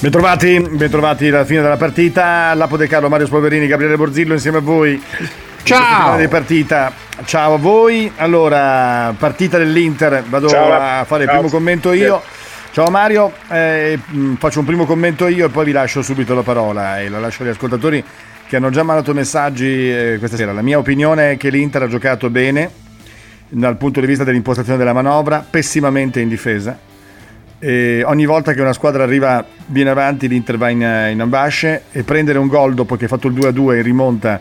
[0.00, 2.54] Bentrovati, bentrovati alla fine della partita.
[2.54, 5.00] Lapo De Carlo, Mario Spolverini, Gabriele Borzillo insieme a voi.
[5.62, 6.16] Ciao!
[6.16, 6.90] Di partita.
[7.26, 8.10] Ciao a voi.
[8.16, 10.24] Allora, partita dell'Inter.
[10.26, 10.72] Vado Ciao.
[10.72, 12.22] a fare il primo commento io.
[12.72, 16.42] Ciao Mario, eh, mh, faccio un primo commento io e poi vi lascio subito la
[16.42, 18.02] parola e la lascio agli ascoltatori
[18.46, 20.52] che hanno già mandato messaggi eh, questa sera.
[20.52, 22.70] La mia opinione è che l'Inter ha giocato bene
[23.48, 26.88] dal punto di vista dell'impostazione della manovra, pessimamente in difesa.
[27.62, 32.02] E ogni volta che una squadra arriva viene avanti, l'Inter va in, in ambasce e
[32.02, 34.40] prendere un gol dopo che ha fatto il 2-2 in rimonta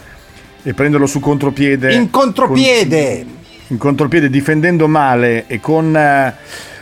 [0.64, 1.94] e prenderlo su contropiede.
[1.94, 3.26] In contropiede!
[3.26, 6.34] con- in contropiede difendendo male e con eh,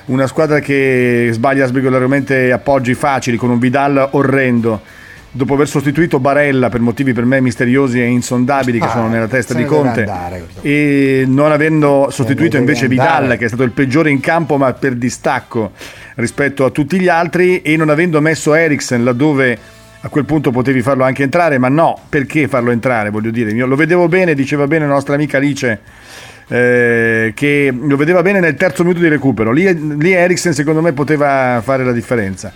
[0.06, 4.82] una squadra che sbaglia sbegolarmente appoggi facili, con un Vidal orrendo.
[5.38, 9.28] Dopo aver sostituito Barella per motivi per me misteriosi e insondabili che Ah, sono nella
[9.28, 13.22] testa di Conte andare e non avendo sostituito invece andare.
[13.22, 15.74] Vidal che è stato il peggiore in campo ma per distacco
[16.16, 19.58] rispetto a tutti gli altri e non avendo messo Eriksen laddove
[20.00, 23.52] a quel punto potevi farlo anche entrare ma no perché farlo entrare voglio dire?
[23.52, 25.82] Io lo vedevo bene diceva bene la nostra amica Alice
[26.48, 29.52] eh, che lo vedeva bene nel terzo minuto di recupero.
[29.52, 32.52] Lì, lì Eriksen secondo me poteva fare la differenza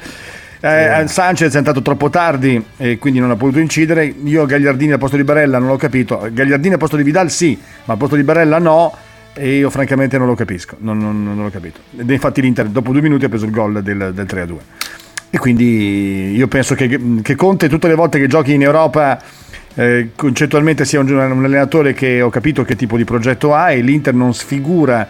[0.61, 4.05] eh, Sanchez è entrato troppo tardi e quindi non ha potuto incidere.
[4.23, 6.29] Io Gagliardini al posto di Barella non l'ho capito.
[6.31, 8.95] Gagliardini al posto di Vidal sì, ma al posto di Barella no.
[9.33, 10.75] E io francamente non lo capisco.
[10.79, 11.79] Non, non- non l'ho capito.
[11.97, 14.55] Ed infatti l'Inter dopo due minuti ha preso il gol del, del 3-2.
[15.29, 19.19] E quindi io penso che, che Conte tutte le volte che giochi in Europa
[19.75, 23.79] eh, concettualmente sia un, un allenatore che ho capito che tipo di progetto ha e
[23.79, 25.07] l'Inter non sfigura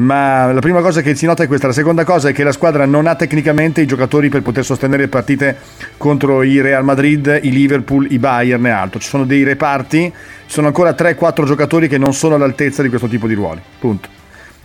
[0.00, 2.52] ma la prima cosa che si nota è questa, la seconda cosa è che la
[2.52, 5.56] squadra non ha tecnicamente i giocatori per poter sostenere partite
[5.98, 8.98] contro i Real Madrid, i Liverpool, i Bayern e altro.
[8.98, 10.10] Ci sono dei reparti,
[10.46, 13.60] ci sono ancora 3-4 giocatori che non sono all'altezza di questo tipo di ruoli.
[13.78, 14.08] Punto.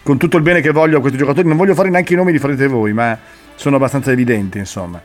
[0.03, 2.31] Con tutto il bene che voglio a questi giocatori, non voglio fare neanche i nomi
[2.31, 3.17] li farete voi, ma
[3.55, 5.01] sono abbastanza evidenti, insomma.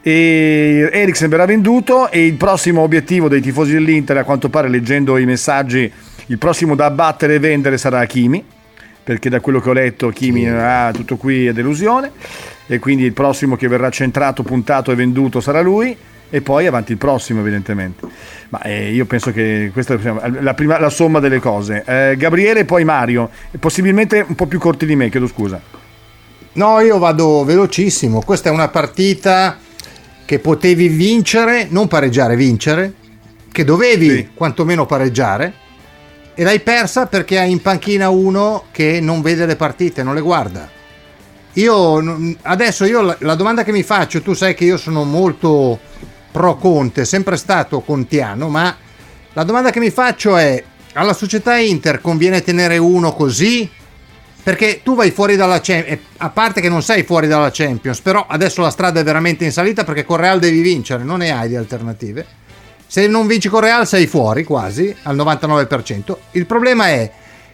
[0.00, 5.18] E Eriksen verrà venduto e il prossimo obiettivo dei tifosi dell'Inter, a quanto pare leggendo
[5.18, 5.92] i messaggi,
[6.26, 8.58] il prossimo da abbattere e vendere sarà Hakimi
[9.02, 12.12] perché da quello che ho letto Kimi ha tutto qui è delusione.
[12.66, 15.96] E quindi il prossimo che verrà centrato, puntato e venduto sarà lui.
[16.32, 18.06] E poi avanti il prossimo evidentemente.
[18.50, 21.82] Ma eh, io penso che questa è la, prima, la somma delle cose.
[21.84, 23.30] Eh, Gabriele e poi Mario.
[23.58, 25.60] Possibilmente un po' più corti di me chiedo scusa.
[26.52, 28.22] No, io vado velocissimo.
[28.22, 29.58] Questa è una partita
[30.24, 32.92] che potevi vincere, non pareggiare, vincere,
[33.50, 34.28] che dovevi Sì.
[34.32, 35.52] quantomeno pareggiare.
[36.34, 40.20] E l'hai persa perché hai in panchina uno che non vede le partite, non le
[40.20, 40.68] guarda.
[41.54, 45.78] Io adesso io la domanda che mi faccio, tu sai che io sono molto
[46.30, 48.74] pro Conte, sempre stato contiano, ma
[49.32, 50.62] la domanda che mi faccio è
[50.94, 53.68] alla società Inter conviene tenere uno così?
[54.42, 58.24] Perché tu vai fuori dalla Champions, a parte che non sei fuori dalla Champions, però
[58.26, 61.48] adesso la strada è veramente in salita perché con Real devi vincere, non ne hai
[61.48, 62.26] di alternative.
[62.90, 66.16] Se non vinci con Real sei fuori quasi al 99%.
[66.32, 67.08] Il problema è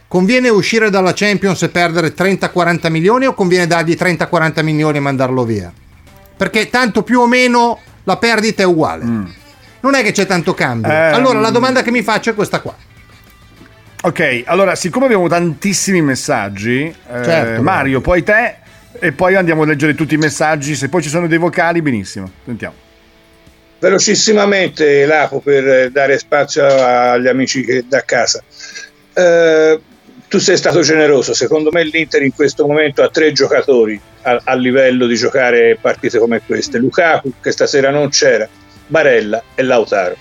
[0.07, 5.43] conviene uscire dalla Champions e perdere 30-40 milioni o conviene dargli 30-40 milioni e mandarlo
[5.43, 5.71] via?
[6.35, 9.03] Perché tanto più o meno la perdita è uguale.
[9.03, 10.91] Non è che c'è tanto cambio.
[10.91, 11.13] Ehm.
[11.13, 12.75] allora la domanda che mi faccio è questa qua.
[14.01, 18.55] ok allora siccome abbiamo tantissimi messaggi eh, Certo, Mario poi te
[18.97, 22.27] e poi andiamo a leggere tutti i messaggi se poi ci sono dei vocali benissimo
[22.43, 22.85] sentiamo
[23.79, 28.43] Velocissimamente, Lapo, per eh, dare spazio agli amici che da casa.
[29.13, 29.79] Eh,
[30.27, 34.55] tu sei stato generoso, secondo me l'Inter in questo momento ha tre giocatori a, a
[34.55, 36.79] livello di giocare partite come queste.
[36.79, 38.47] Lukaku, che stasera non c'era,
[38.87, 40.17] Barella e Lautaro.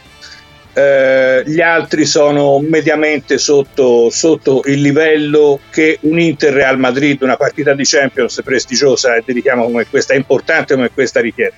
[0.74, 7.38] Eh, gli altri sono mediamente sotto, sotto il livello che un Inter Real Madrid, una
[7.38, 11.54] partita di Champions prestigiosa e di richiamo come questa, importante come questa richiede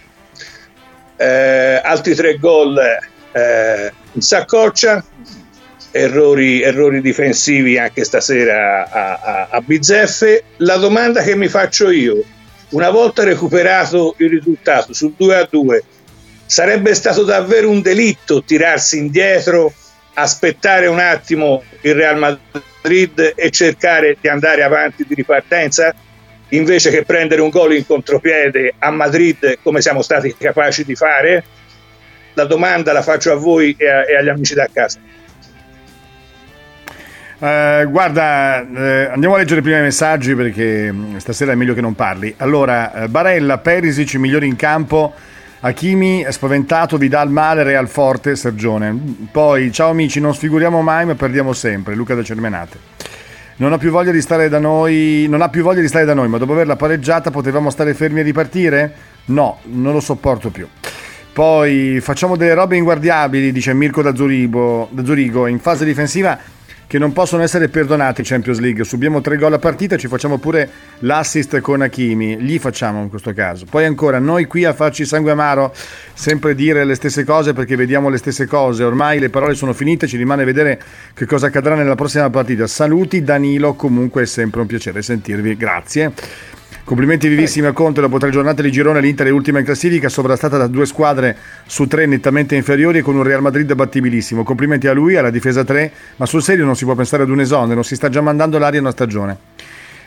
[1.18, 2.78] eh, altri tre gol
[3.32, 5.04] eh, in saccoccia,
[5.90, 10.44] errori, errori difensivi anche stasera a, a, a bizzeffe.
[10.58, 12.22] La domanda che mi faccio io,
[12.70, 15.84] una volta recuperato il risultato sul 2 a 2,
[16.46, 19.72] sarebbe stato davvero un delitto tirarsi indietro,
[20.14, 25.94] aspettare un attimo il Real Madrid e cercare di andare avanti di ripartenza?
[26.50, 31.44] Invece che prendere un gol in contropiede a Madrid come siamo stati capaci di fare.
[32.34, 35.00] la domanda la faccio a voi e, a, e agli amici da casa.
[37.40, 41.80] Eh, guarda, eh, andiamo a leggere prima i messaggi perché mm, stasera è meglio che
[41.80, 42.34] non parli.
[42.38, 45.14] Allora, eh, Barella, Perisic, migliori in campo.
[45.60, 48.96] Hakimi spaventato, Vidal male, Real forte, Sergione.
[49.32, 51.94] Poi, ciao amici, non sfiguriamo mai ma perdiamo sempre.
[51.94, 52.97] Luca da Cermenate.
[53.60, 56.14] Non ha più voglia di stare da noi, non ha più voglia di stare da
[56.14, 58.94] noi, ma dopo averla pareggiata potevamo stare fermi e ripartire?
[59.26, 60.68] No, non lo sopporto più.
[61.32, 65.48] Poi facciamo delle robe inguardiabili, dice Mirko da, Zurigo, da Zurigo.
[65.48, 66.38] In fase difensiva
[66.88, 68.82] che non possono essere perdonati in Champions League.
[68.82, 70.68] Subiamo tre gol a partita e ci facciamo pure
[71.00, 72.38] l'assist con Hakimi.
[72.40, 73.66] Gli facciamo in questo caso.
[73.68, 75.72] Poi ancora, noi qui a farci sangue amaro,
[76.14, 78.82] sempre dire le stesse cose perché vediamo le stesse cose.
[78.82, 80.80] Ormai le parole sono finite, ci rimane vedere
[81.12, 82.66] che cosa accadrà nella prossima partita.
[82.66, 85.56] Saluti Danilo, comunque è sempre un piacere sentirvi.
[85.56, 86.56] Grazie.
[86.88, 90.56] Complimenti vivissimi a Conte, dopo tre giornate di girone l'Inter è ultima in classifica, sovrastata
[90.56, 91.36] da due squadre
[91.66, 94.42] su tre nettamente inferiori e con un Real Madrid battibilissimo.
[94.42, 97.40] Complimenti a lui, alla difesa 3, ma sul serio non si può pensare ad un
[97.40, 99.36] esonero, si sta già mandando l'aria una stagione.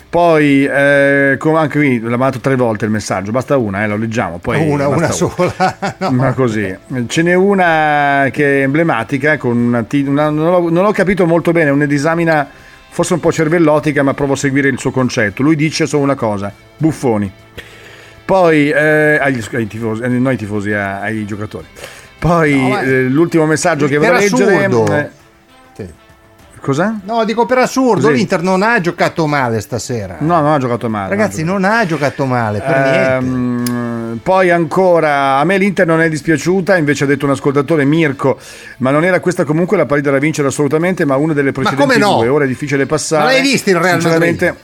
[0.09, 4.39] Poi, eh, anche qui l'ha mandato tre volte il messaggio, basta una, eh, lo leggiamo.
[4.39, 5.77] Poi una, una sola.
[5.99, 6.09] no.
[6.09, 6.75] Ma così.
[7.05, 11.51] Ce n'è una che è emblematica, con una, una non, ho, non ho capito molto
[11.51, 12.49] bene, un disamina
[12.91, 15.41] forse un po' cervellotica, ma provo a seguire il suo concetto.
[15.41, 17.31] Lui dice solo una cosa: buffoni.
[18.25, 21.65] Poi eh, agli, ai tifosi, eh, non ai tifosi, ai giocatori.
[22.19, 24.65] Poi no, eh, l'ultimo messaggio che vorrei leggere.
[24.65, 25.09] Eh,
[25.75, 25.89] sì.
[26.59, 26.99] Cosa?
[27.03, 28.13] No, dico per assurdo, Così.
[28.13, 30.17] l'Inter non ha giocato male stasera.
[30.19, 31.09] No, non ha giocato male.
[31.09, 33.71] Ragazzi, non ha giocato, non ha giocato male per ehm, niente.
[34.21, 38.37] Poi ancora, a me l'Inter non è dispiaciuta, invece ha detto un ascoltatore Mirko,
[38.77, 42.17] ma non era questa comunque la partita da vincere assolutamente, ma una delle precedenti no?
[42.17, 42.27] due.
[42.27, 43.23] Ora è difficile passare.
[43.23, 44.55] Ma l'hai visto il Real Madrid?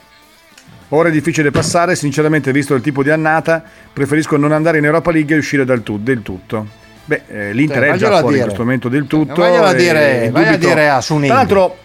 [0.90, 3.62] Ora è difficile passare, sinceramente visto il tipo di annata,
[3.92, 6.86] preferisco non andare in Europa League e uscire dal tu- del tutto.
[7.04, 9.42] Beh, eh, l'Inter cioè, è già fuori in questo momento del tutto.
[9.42, 11.28] Vai a dire, vai a dire a Sunin.
[11.28, 11.78] Tra l'altro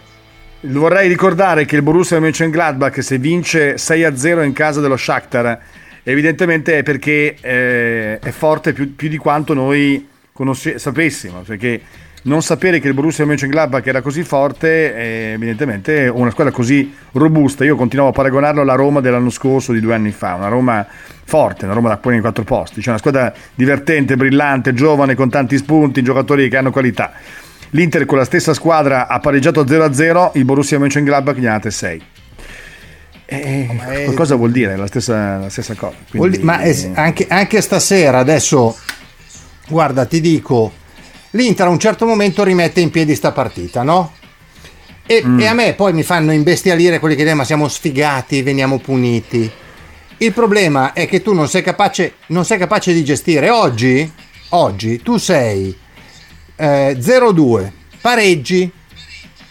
[0.63, 5.59] vorrei ricordare che il Borussia Mönchengladbach se vince 6-0 in casa dello Shakhtar
[6.03, 11.81] evidentemente è perché eh, è forte più, più, di quanto noi conosce- sapessimo, perché
[12.25, 17.65] non sapere che il Borussia Mönchengladbach era così forte è evidentemente una squadra così robusta.
[17.65, 20.87] Io continuavo a paragonarlo alla Roma dell'anno scorso, di due anni fa, una Roma
[21.25, 25.31] forte, una Roma da poi nei quattro posti, cioè una squadra divertente, brillante, giovane, con
[25.31, 27.13] tanti spunti, giocatori che hanno qualità.
[27.71, 32.03] L'Inter con la stessa squadra ha pareggiato 0-0, il Borussia Mönchengladbach gli ha date 6.
[33.33, 34.77] Eh, cosa vuol dire?
[34.77, 35.97] La stessa, la stessa cosa.
[36.11, 36.39] Quindi...
[36.39, 36.61] ma
[36.95, 38.77] anche, anche stasera, adesso,
[39.69, 40.73] guarda, ti dico,
[41.31, 44.13] l'Inter a un certo momento rimette in piedi sta partita, no?
[45.07, 45.41] E, mm.
[45.41, 49.51] e, a me poi mi fanno imbestialire quelli che dicono ma siamo sfigati, veniamo puniti.
[50.19, 53.49] Il problema è che tu non sei capace, non sei capace di gestire.
[53.49, 54.11] Oggi,
[54.51, 55.77] oggi tu sei
[56.55, 57.71] eh, 0-2,
[58.01, 58.71] pareggi,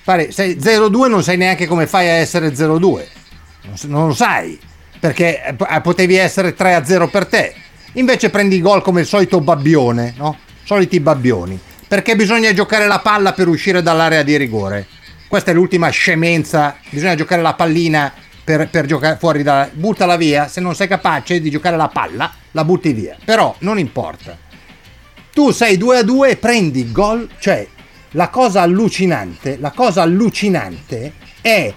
[0.04, 3.20] pare, sei 0-2 non sai neanche come fai a essere 0-2
[3.88, 4.60] non lo sai,
[5.00, 7.54] perché eh, potevi essere 3-0 per te.
[7.94, 10.38] Invece prendi il gol come il solito babbione, no?
[10.64, 11.60] Soliti babbioni.
[11.88, 14.88] Perché bisogna giocare la palla per uscire dall'area di rigore.
[15.28, 16.78] Questa è l'ultima scemenza.
[16.90, 18.14] Bisogna giocare la pallina
[18.44, 19.70] per, per giocare fuori da...
[19.72, 20.48] Buttala via.
[20.48, 23.18] Se non sei capace di giocare la palla, la butti via.
[23.26, 24.38] Però non importa.
[25.34, 27.28] Tu sei 2 a 2 e prendi gol.
[27.40, 27.68] Cioè,
[28.12, 31.74] la cosa allucinante, la cosa allucinante è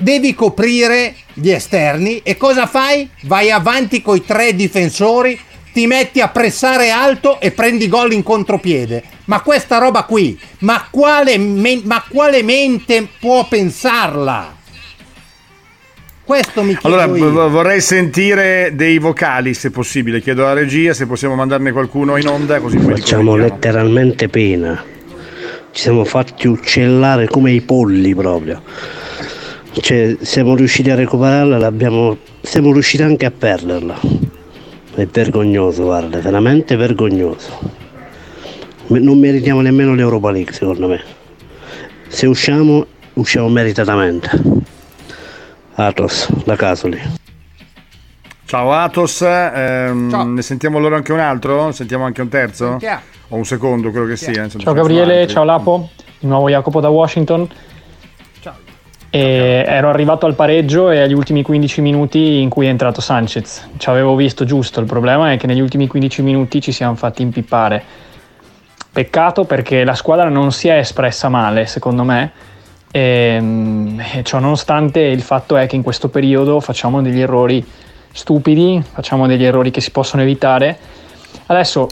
[0.00, 3.08] devi coprire gli esterni e cosa fai?
[3.22, 5.38] Vai avanti con i tre difensori,
[5.72, 9.02] ti metti a pressare alto e prendi gol in contropiede.
[9.26, 14.56] Ma questa roba qui, ma quale, me- ma quale mente può pensarla?
[16.24, 17.50] Questo mi chiedo Allora, io.
[17.50, 20.20] vorrei sentire dei vocali, se possibile.
[20.20, 24.80] Chiedo alla regia se possiamo mandarne qualcuno in onda, così poi Facciamo letteralmente pena.
[25.72, 28.62] Ci siamo fatti uccellare come i polli proprio
[29.72, 33.98] cioè, siamo riusciti a recuperarla, l'abbiamo, siamo riusciti anche a perderla.
[34.94, 37.58] È vergognoso, guarda, veramente vergognoso.
[38.88, 41.00] Non meritiamo nemmeno l'Europa League, secondo me.
[42.08, 42.84] Se usciamo,
[43.14, 44.30] usciamo meritatamente.
[45.74, 47.00] Atos, da Casoli.
[48.44, 50.24] Ciao Atos, ehm, ciao.
[50.24, 51.70] ne sentiamo loro anche un altro?
[51.70, 52.70] Sentiamo anche un terzo?
[52.70, 53.00] Sentiamo.
[53.28, 54.42] O un secondo, quello che sia.
[54.42, 57.48] Insomma, ciao Gabriele, ciao Lapo, di nuovo Jacopo da Washington.
[59.10, 63.68] E ero arrivato al pareggio e agli ultimi 15 minuti in cui è entrato Sanchez.
[63.76, 67.22] Ci avevo visto giusto, il problema è che negli ultimi 15 minuti ci siamo fatti
[67.22, 67.82] impippare.
[68.92, 72.30] Peccato perché la squadra non si è espressa male, secondo me.
[72.92, 77.64] E, e ciò nonostante il fatto è che in questo periodo facciamo degli errori
[78.12, 80.78] stupidi, facciamo degli errori che si possono evitare.
[81.46, 81.88] Adesso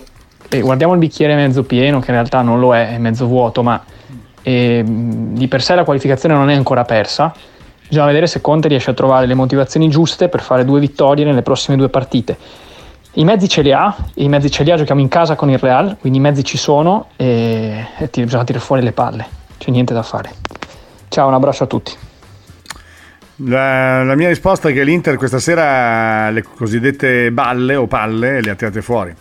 [0.50, 3.62] e guardiamo il bicchiere mezzo pieno, che in realtà non lo è, è mezzo vuoto,
[3.62, 3.82] ma
[4.48, 7.34] eh, di per sé la qualificazione non è ancora persa.
[7.86, 11.42] Bisogna vedere se Conte riesce a trovare le motivazioni giuste per fare due vittorie nelle
[11.42, 12.36] prossime due partite.
[13.14, 15.58] I mezzi ce li ha, i mezzi ce li ha, giochiamo in casa con il
[15.58, 19.26] Real, quindi i mezzi ci sono e, e bisogna tirare fuori le palle,
[19.58, 20.30] c'è niente da fare.
[21.08, 21.92] Ciao, un abbraccio a tutti.
[23.36, 28.50] La, la mia risposta è che l'Inter questa sera le cosiddette balle o palle le
[28.50, 29.14] ha tirate fuori.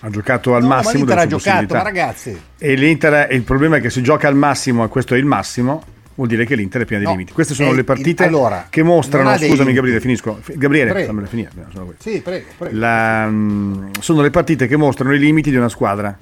[0.00, 2.40] Ha giocato al No, ma massimo l'Inter delle ha sue giocato, ma ragazzi.
[2.58, 5.24] E l'Inter, e il problema è che se gioca al massimo e questo è il
[5.24, 5.82] massimo,
[6.14, 7.32] vuol dire che l'Inter è piena di No, limiti.
[7.32, 9.72] Queste sono eh, le partite il- allora, che mostrano, scusami.
[9.72, 10.40] Gabriele, finisco.
[10.54, 11.06] Gabriele, Prego.
[11.08, 11.50] fammela finire.
[11.54, 11.92] no, sono.
[11.98, 12.76] Sì, prego, prego.
[12.78, 16.16] La- mm, sono le partite che mostrano i limiti di una squadra,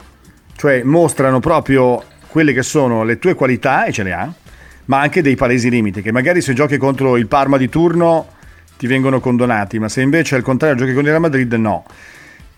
[0.56, 4.32] cioè mostrano proprio quelle che sono le tue qualità, e ce le ha,
[4.86, 8.28] ma anche dei palesi limiti, che magari se giochi contro il Parma di turno
[8.78, 11.84] ti vengono condonati, ma se invece al contrario giochi con il Real Madrid no.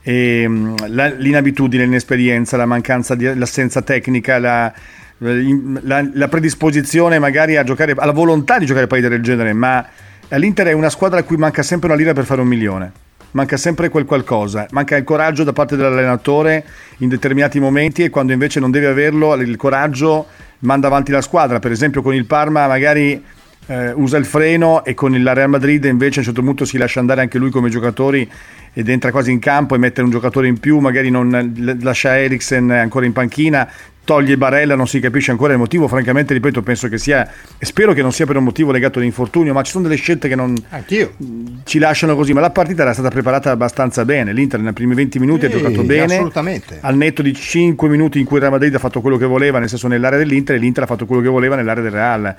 [0.03, 4.73] E, mm, la- l'inabitudine, l'inesperienza, la mancanza di l'assenza tecnica, la,
[5.19, 9.85] la- la predisposizione magari a giocare, alla volontà di giocare partite del genere, ma
[10.29, 12.93] l'Inter è una squadra a cui manca sempre una lira per fare un milione.
[13.33, 16.65] Manca sempre quel qualcosa, manca il coraggio da parte dell'allenatore
[16.99, 20.27] in determinati momenti e quando invece non deve averlo, il coraggio
[20.61, 21.59] manda avanti la squadra.
[21.59, 23.23] Per esempio con il Parma magari
[23.69, 26.77] eh, usa il freno e con il Real Madrid invece a un certo punto si
[26.79, 28.29] lascia andare anche lui come giocatori
[28.73, 32.71] ed entra quasi in campo e mette un giocatore in più, magari non lascia Eriksen
[32.71, 33.69] ancora in panchina,
[34.05, 37.93] toglie Barella, non si capisce ancora il motivo, francamente ripeto penso che sia, e spero
[37.93, 40.55] che non sia per un motivo legato all'infortunio, ma ci sono delle scelte che non
[40.71, 41.13] Anch'io.
[41.65, 45.19] ci lasciano così, ma la partita era stata preparata abbastanza bene, l'Inter nei primi 20
[45.19, 46.79] minuti ha Sì, giocato bene, assolutamente.
[46.81, 49.59] al netto di 5 minuti in cui il Real Madrid ha fatto quello che voleva,
[49.59, 52.35] nel senso nell'area dell'Inter, e l'Inter ha fatto quello che voleva nell'area del Real.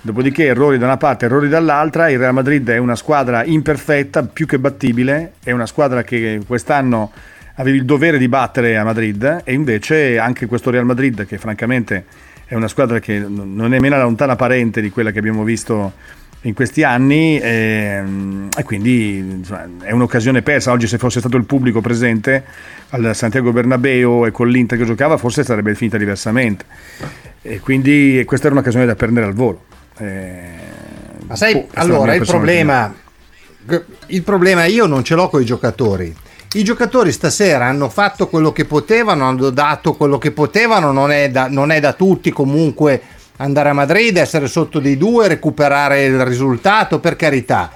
[0.00, 4.46] Dopodiché errori da una parte, errori dall'altra, il Real Madrid è una squadra imperfetta, più
[4.46, 7.10] che battibile, è una squadra che quest'anno
[7.54, 12.04] avevi il dovere di battere a Madrid e invece anche questo Real Madrid che francamente
[12.46, 15.92] è una squadra che non è meno lontana parente di quella che abbiamo visto
[16.42, 20.70] in questi anni ehm, e, quindi insomma, è un'occasione persa.
[20.70, 22.44] Oggi se fosse stato il pubblico presente
[22.90, 26.64] al Santiago Bernabeu e con l'Inter che giocava forse sarebbe finita diversamente
[27.42, 29.64] e quindi questa era un'occasione da prendere al volo.
[29.98, 30.40] Eh,
[31.26, 32.94] Ma sai, boh, allora il problema,
[34.06, 36.14] il problema io non ce l'ho con i giocatori.
[36.54, 41.30] I giocatori stasera hanno fatto quello che potevano, hanno dato quello che potevano, non è
[41.30, 43.02] da, non è da tutti comunque
[43.36, 47.72] andare a Madrid, essere sotto dei due, recuperare il risultato, per carità.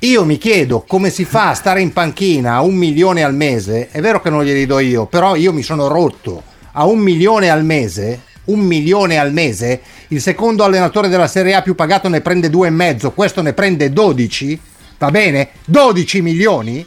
[0.00, 3.90] Io mi chiedo come si fa a stare in panchina a un milione al mese,
[3.90, 7.50] è vero che non glieli do io, però io mi sono rotto a un milione
[7.50, 12.20] al mese, un milione al mese, il secondo allenatore della Serie A più pagato ne
[12.20, 14.58] prende due e mezzo, questo ne prende 12,
[14.98, 15.50] va bene?
[15.66, 16.86] 12 milioni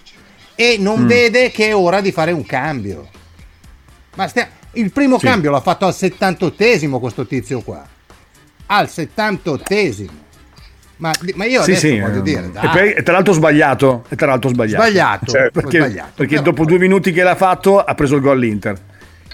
[0.56, 1.08] e non Mm.
[1.08, 3.08] vede che è ora di fare un cambio.
[4.16, 5.26] Ma stia- il primo Sì.
[5.26, 7.86] cambio l'ha fatto al 78esimo questo tizio qua.
[8.68, 10.22] Al 78esimo.
[10.98, 13.34] Ma, ma io Sì, adesso sì, voglio eh, dire, e, dai, poi- e tra l'altro
[13.34, 14.84] sbagliato, e tra l'altro sbagliato.
[14.84, 15.60] sbagliato, Certo.
[15.62, 16.12] perché, sbagliato.
[16.16, 18.78] perché dopo poi- due minuti che l'ha fatto ha preso il gol l'Inter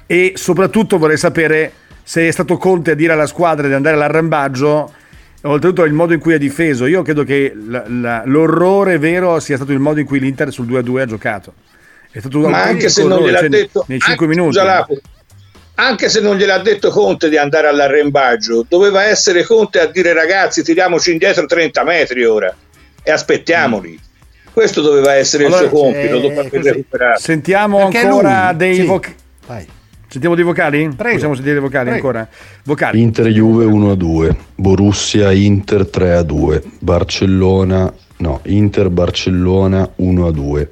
[0.07, 1.71] e soprattutto vorrei sapere
[2.09, 4.91] se è stato Conte a dire alla squadra di andare all'arrambaggio
[5.43, 9.39] e oltretutto il modo in cui ha difeso io credo che la- la- l'orrore vero
[9.39, 11.53] sia stato il modo in cui l'Inter sul 2-2 ha giocato
[12.09, 14.97] è stato Ma anche se non gliel'ha cioè, detto, nei 5 anche- minuti scusa, Lapo,
[15.75, 20.63] anche se non gliel'ha detto Conte di andare all'arrembaggio, doveva essere Conte a dire ragazzi
[20.63, 22.51] tiriamoci indietro 30 metri ora
[23.03, 23.97] e aspettiamoli.
[24.51, 27.19] Questo doveva essere Allora, il suo compito eh, dopo aver recuperato.
[27.21, 28.81] sentiamo Perché ancora lui- dei sì.
[28.85, 29.67] vocali Vai.
[30.09, 30.89] Sentiamo dei vocali?
[30.89, 31.13] Prego.
[31.13, 32.07] possiamo sentire dei vocali Prego.
[32.07, 32.27] ancora?
[32.63, 39.89] vocali Inter Juve 1 a 2, Borussia Inter 3 a 2, Barcellona no, Inter Barcellona
[39.95, 40.69] 1 a 2,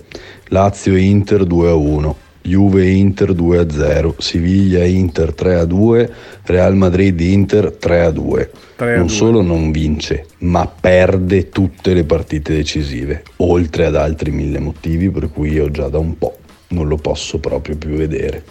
[0.47, 6.13] Lazio Inter 2 a 1, Juve Inter 2 a 0, Siviglia Inter 3 a 2,
[6.43, 8.51] Real Madrid Inter 3 a 2.
[8.77, 9.15] 3 a non 2.
[9.15, 15.29] solo non vince, ma perde tutte le partite decisive, oltre ad altri mille motivi per
[15.31, 16.37] cui io già da un po'
[16.69, 18.43] non lo posso proprio più vedere.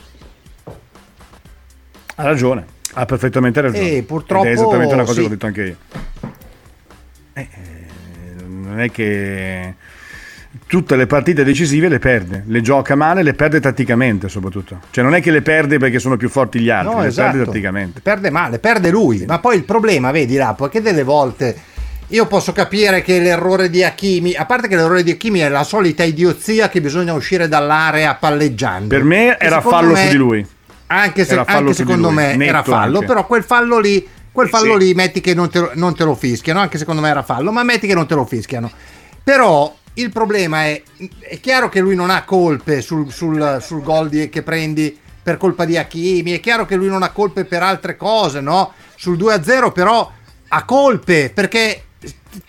[2.16, 3.90] Ha ragione, ha perfettamente ragione.
[3.90, 5.20] E purtroppo, Ed è esattamente una cosa sì.
[5.20, 5.76] che ho detto anche io.
[7.34, 9.74] Eh, eh, non è che
[10.66, 14.80] tutte le partite decisive le perde, le gioca male, le perde tatticamente soprattutto.
[14.90, 17.30] Cioè non è che le perde perché sono più forti gli altri, No, le esatto.
[17.32, 18.00] perde tatticamente.
[18.00, 19.24] Perde male, perde lui.
[19.26, 21.54] Ma poi il problema, vedi, Lapo, è che delle volte
[22.08, 25.64] io posso capire che l'errore di Hakimi, a parte che l'errore di Hakimi è la
[25.64, 28.88] solita idiozia che bisogna uscire dall'area palleggiando.
[28.88, 30.46] Per me era fallo me- su di lui.
[30.88, 33.06] Anche, se, anche secondo me netto era fallo, anche.
[33.06, 34.86] però quel fallo lì, quel fallo Sì.
[34.86, 37.50] lì metti che non te, lo- non te lo fischiano, anche secondo me era fallo,
[37.50, 38.70] ma metti che non te lo fischiano.
[39.24, 40.80] Però il problema è,
[41.20, 45.38] è chiaro che lui non ha colpe sul, sul, sul gol di- che prendi per
[45.38, 48.72] colpa di Hakimi, è chiaro che lui non ha colpe per altre cose, no?
[48.94, 50.08] Sul 2-0 però
[50.48, 51.82] ha colpe perché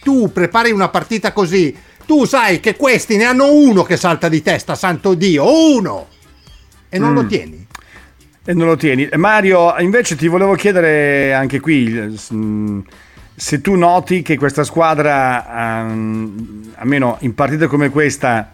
[0.04, 1.76] tu prepari una partita così,
[2.06, 6.08] tu sai che questi ne hanno uno che salta di testa, santo Dio, uno!
[6.90, 7.16] E non Mm.
[7.16, 7.67] lo tieni.
[8.50, 9.10] E non lo tieni.
[9.18, 12.80] Mario, invece ti volevo chiedere anche qui mm,
[13.36, 18.50] se tu noti che questa squadra, ehm, almeno in partite come questa,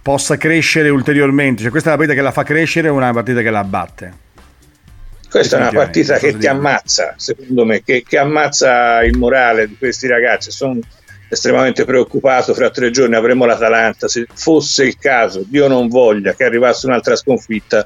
[0.00, 1.62] possa crescere ulteriormente.
[1.62, 4.12] Cioè, questa è una partita che la fa crescere o una partita che la abbatte?
[5.28, 9.76] Questa è una partita che ti ammazza, secondo me, che, che ammazza il morale di
[9.76, 10.52] questi ragazzi.
[10.52, 10.78] Sono
[11.28, 12.54] estremamente preoccupato.
[12.54, 14.06] Fra tre giorni avremo l'Atalanta.
[14.06, 17.84] Se fosse il caso, Dio non voglia che arrivasse un'altra sconfitta,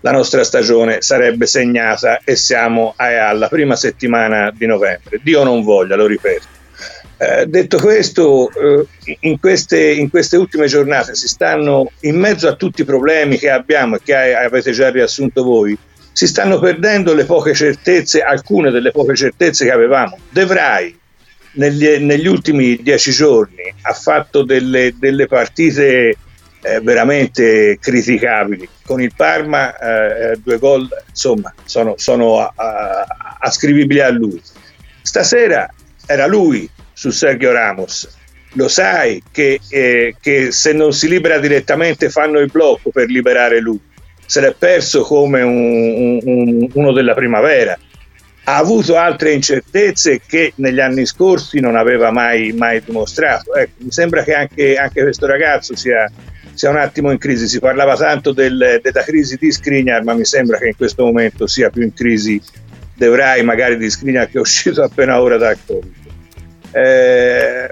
[0.00, 5.20] la nostra stagione sarebbe segnata e siamo alla prima settimana di novembre.
[5.22, 6.58] Dio non voglia, lo ripeto.
[7.18, 8.86] Eh, detto questo, eh,
[9.20, 13.50] in, queste, in queste ultime giornate si stanno, in mezzo a tutti i problemi che
[13.50, 15.76] abbiamo e che hai- avete già riassunto voi,
[16.12, 20.16] si stanno perdendo le poche certezze, alcune delle poche certezze che avevamo.
[20.30, 20.94] De Vrij,
[21.52, 26.16] negli, negli ultimi dieci giorni, ha fatto delle, delle partite
[26.62, 28.68] eh, veramente criticabili.
[28.84, 34.40] Con il Parma, eh, due gol, insomma, sono, sono a- a- ascrivibili a lui.
[35.02, 35.68] Stasera
[36.06, 38.08] era lui su Sergio Ramos.
[38.54, 43.60] Lo sai che, eh, che se non si libera direttamente fanno il blocco per liberare
[43.60, 43.78] lui.
[44.26, 47.78] Se l'è perso come un- un- uno della primavera.
[48.44, 53.54] Ha avuto altre incertezze che negli anni scorsi non aveva mai, mai dimostrato.
[53.54, 56.10] Ecco, mi sembra che anche, anche questo ragazzo sia,
[56.60, 57.48] sia un attimo in crisi.
[57.48, 61.46] Si parlava tanto del- della crisi di Skriniar, ma mi sembra che in questo momento
[61.46, 62.38] sia più in crisi
[62.94, 65.94] De Vrij, magari di Skriniar che è uscito appena ora dal Covid.
[66.72, 67.70] Eh,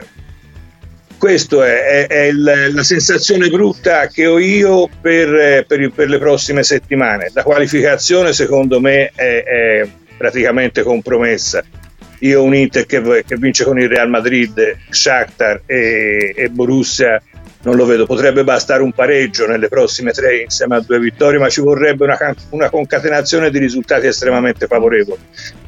[1.18, 6.18] questa è, è- è il- la sensazione brutta che ho io per, per per le
[6.18, 7.30] prossime settimane.
[7.34, 11.62] La qualificazione secondo me è, è praticamente compromessa.
[12.20, 17.20] Io un Inter che, che vince con il Real Madrid, Shakhtar e, e Borussia
[17.68, 18.06] non lo vedo.
[18.06, 22.16] Potrebbe bastare un pareggio nelle prossime tre insieme a due vittorie, ma ci vorrebbe una,
[22.50, 25.20] una concatenazione di risultati estremamente favorevoli.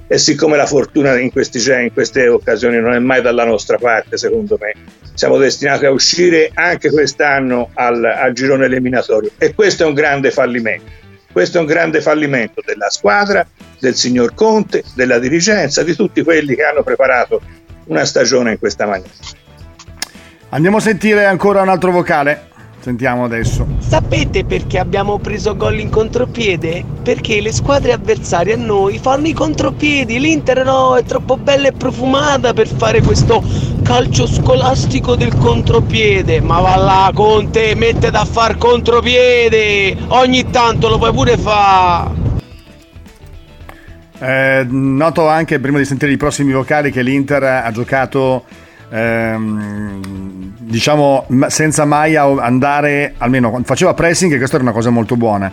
[0.06, 4.16] E siccome la fortuna in, questi, in queste occasioni non è mai dalla nostra parte,
[4.16, 4.72] secondo me,
[5.14, 9.30] siamo destinati a uscire anche quest'anno al, al girone eliminatorio.
[9.38, 10.98] E questo è un grande fallimento.
[11.30, 13.46] Questo è un grande fallimento della squadra,
[13.78, 17.40] del signor Conte, della dirigenza, di tutti quelli che hanno preparato
[17.84, 19.12] una stagione in questa maniera.
[20.52, 22.48] Andiamo a sentire ancora un altro vocale.
[22.80, 23.66] Sentiamo adesso.
[23.78, 26.84] Sapete perché abbiamo preso gol in contropiede?
[27.04, 30.18] Perché le squadre avversarie a noi fanno i contropiedi.
[30.18, 33.44] L'Inter no, è troppo bella e profumata per fare questo
[33.84, 36.40] calcio scolastico del contropiede.
[36.40, 39.96] Ma va là, Conte, mettete a far contropiede.
[40.08, 42.28] Ogni tanto lo puoi pure fare.
[44.18, 48.44] Eh, noto anche, prima di sentire i prossimi vocali, che l'Inter ha giocato,
[48.90, 55.50] ehm, diciamo, senza mai andare, almeno faceva pressing, e questa era una cosa molto buona.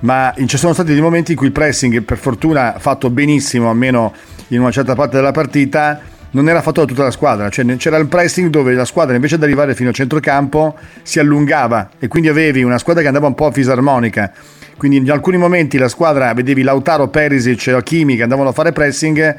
[0.00, 4.14] Ma ci sono stati dei momenti in cui il pressing, per fortuna, fatto benissimo, almeno
[4.48, 6.00] in una certa parte della partita,
[6.32, 7.48] non era fatto da tutta la squadra.
[7.48, 11.90] Cioè, c'era il pressing dove la squadra, invece di arrivare fino a centrocampo, si allungava
[11.98, 14.32] e quindi avevi una squadra che andava un po' a fisarmonica.
[14.76, 18.72] Quindi in alcuni momenti la squadra vedevi Lautaro, Perisic e Hakimi che andavano a fare
[18.72, 19.36] pressing,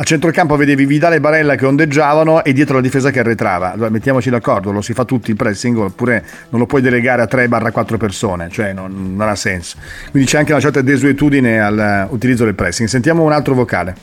[0.00, 3.72] a centrocampo vedevi Vidale e Barella che ondeggiavano e dietro la difesa che arretrava.
[3.72, 7.28] Allora mettiamoci d'accordo, lo si fa tutti il pressing oppure non lo puoi delegare a
[7.30, 9.76] 3-4 persone, cioè non, non ha senso.
[10.10, 12.88] Quindi c'è anche una certa desuetudine all'utilizzo del pressing.
[12.88, 13.94] Sentiamo un altro vocale,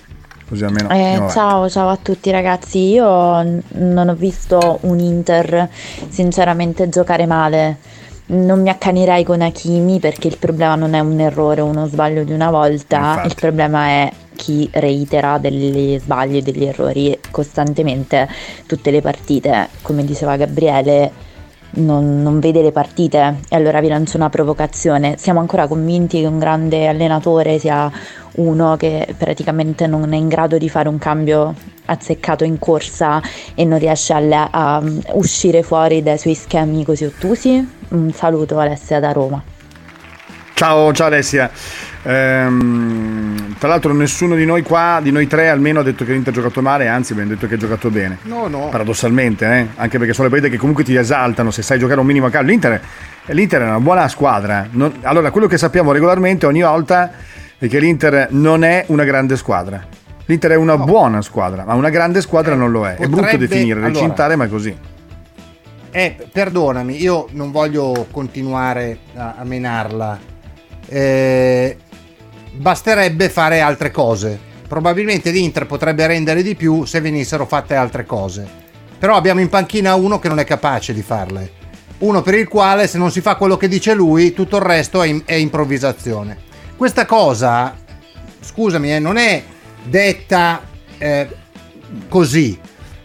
[0.48, 0.88] così almeno...
[0.92, 2.78] Eh, ciao, ciao a tutti ragazzi.
[2.92, 5.68] Io non ho visto un Inter
[6.10, 7.78] sinceramente giocare male.
[8.28, 12.24] Non mi accanirei con Hakimi perché il problema non è un errore o uno sbaglio
[12.24, 13.28] di una volta, Infatti.
[13.28, 18.30] il problema è chi reitera degli sbagli e degli errori costantemente
[18.66, 19.68] tutte le partite.
[19.82, 21.12] Come diceva Gabriele,
[21.72, 25.16] non, non vede le partite e allora vi lancio una provocazione.
[25.18, 27.92] Siamo ancora convinti che un grande allenatore sia
[28.36, 31.54] uno che praticamente non è in grado di fare un cambio
[31.86, 33.22] azzeccato in corsa
[33.56, 37.76] e non riesce a, a uscire fuori dai suoi schemi così ottusi.
[37.90, 39.42] Un saluto Alessia da Roma.
[40.54, 41.52] Ciao, ciao Alessia.
[42.08, 46.32] Ehm, tra l'altro nessuno di noi qua, di noi tre almeno, ha detto che l'Inter
[46.32, 48.20] ha giocato male, anzi abbiamo detto che ha giocato bene.
[48.24, 48.70] No, no.
[48.70, 49.68] Paradossalmente, eh?
[49.76, 52.30] anche perché sono le partite che comunque ti esaltano se sai giocare un minimo a
[52.30, 52.48] calcio.
[52.50, 52.82] L'Inter,
[53.26, 54.68] l'Inter è una buona squadra.
[54.72, 57.12] Non- allora, quello che sappiamo regolarmente ogni volta
[57.58, 59.86] è che l'Inter non è una grande squadra.
[60.28, 62.96] L'Inter è una buona squadra, ma una grande squadra non lo è.
[62.96, 64.76] È brutto potrebbe- definire, allora- recintare, ma è così.
[65.92, 70.20] Eh, perdonami, io non voglio continuare a, a menarla,
[70.90, 71.78] eh,
[72.58, 74.40] basterebbe fare altre cose.
[74.68, 78.66] Probabilmente l'Inter potrebbe rendere di più se venissero fatte altre cose.
[79.00, 81.52] Però abbiamo in panchina uno che non è capace di farle.
[82.00, 85.02] Uno per il quale se non si fa quello che dice lui, tutto il resto
[85.02, 86.38] è, è improvvisazione.
[86.76, 87.76] Questa cosa,
[88.40, 89.42] scusami, eh, non è
[89.84, 90.62] detta
[90.98, 91.28] eh,
[92.10, 92.60] così,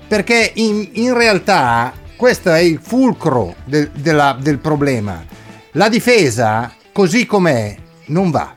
[0.08, 5.24] perché in, in, realtà questo è il fulcro de, de del problema.
[5.72, 7.74] La difesa, così com'è,
[8.06, 8.54] non va.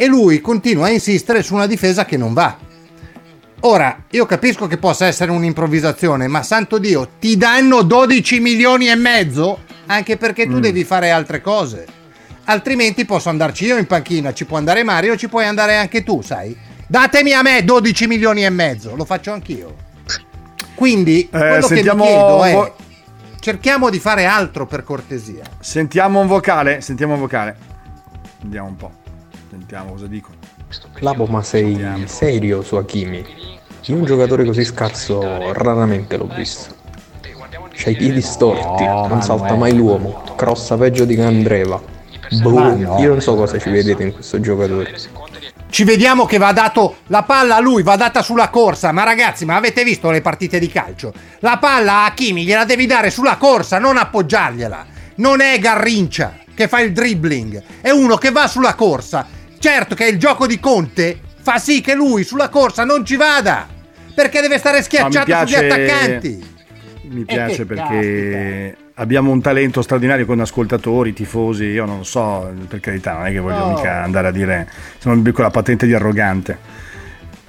[0.00, 2.56] E lui continua a insistere su una difesa che non va.
[3.60, 8.94] Ora, io capisco che possa essere un'improvvisazione, ma santo Dio, ti danno 12 milioni e
[8.94, 10.60] mezzo anche perché tu mm.
[10.60, 11.84] devi fare altre cose.
[12.44, 16.22] Altrimenti posso andarci io in panchina, ci può andare Mario, ci puoi andare anche tu,
[16.22, 16.56] sai?
[16.86, 19.76] Datemi a me 12 milioni e mezzo, lo faccio anch'io.
[20.74, 22.04] Quindi, eh, quello sentiamo...
[22.04, 22.72] che chiedo è
[23.38, 25.44] cerchiamo di fare altro per cortesia.
[25.58, 27.56] Sentiamo un vocale, sentiamo un vocale.
[28.42, 28.99] Andiamo un po'.
[29.50, 30.30] Sentiamo cosa dico.
[31.00, 32.06] Labo, ma sei Sentiamo.
[32.06, 33.24] serio su Hakimi?
[33.86, 36.72] Io un giocatore così scarso raramente l'ho visto.
[37.72, 41.82] C'ha i piedi storti, no, non salta mai l'uomo, crossa peggio di Candreva.
[42.42, 42.98] Boh, no.
[43.00, 44.94] io non so cosa ci vedete in questo giocatore.
[45.68, 48.92] Ci vediamo che va dato la palla a lui, va data sulla corsa.
[48.92, 51.12] Ma ragazzi, ma avete visto le partite di calcio?
[51.40, 54.86] La palla a Hakimi gliela devi dare sulla corsa, non appoggiargliela.
[55.16, 60.06] Non è Garrincia che fa il dribbling, è uno che va sulla corsa Certo che
[60.06, 63.68] il gioco di Conte fa sì che lui sulla corsa non ci vada
[64.14, 66.54] perché deve stare schiacciato piace, sugli attaccanti.
[67.10, 69.02] Mi piace perché caspita.
[69.02, 71.64] abbiamo un talento straordinario con ascoltatori, tifosi.
[71.64, 73.74] Io non so, per carità, non è che voglio no.
[73.74, 76.58] mica andare a dire sono con la patente di arrogante.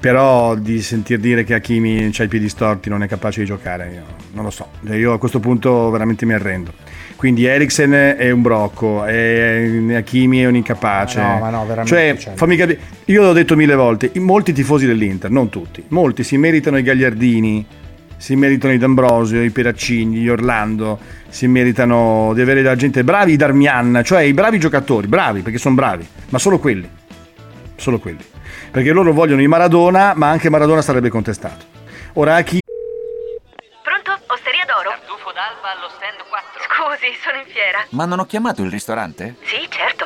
[0.01, 3.91] Però di sentir dire che Hakimi ha i piedi storti non è capace di giocare,
[3.93, 4.67] io non lo so.
[4.89, 6.73] Io a questo punto veramente mi arrendo.
[7.15, 11.21] Quindi Eriksen è un brocco, e Hakimi è un incapace.
[11.21, 11.85] No, ma no, veramente.
[11.85, 12.79] Cioè, cioè, fammi capire.
[13.05, 17.63] Io l'ho detto mille volte, molti tifosi dell'Inter, non tutti, molti si meritano i Gagliardini,
[18.17, 20.97] si meritano i D'Ambrosio, i Peraccini, gli Orlando,
[21.29, 25.59] si meritano di avere la gente bravi, i Darmian, cioè i bravi giocatori, bravi perché
[25.59, 26.89] sono bravi, ma solo quelli.
[27.75, 28.23] Solo quelli.
[28.71, 31.65] Perché loro vogliono i Maradona, ma anche Maradona sarebbe contestato.
[32.13, 32.59] Ora chi
[35.41, 36.61] d'alba allo stand 4.
[36.67, 37.85] Scusi, sono in fiera.
[37.89, 39.35] Ma non ho chiamato il ristorante?
[39.43, 40.05] Sì, certo.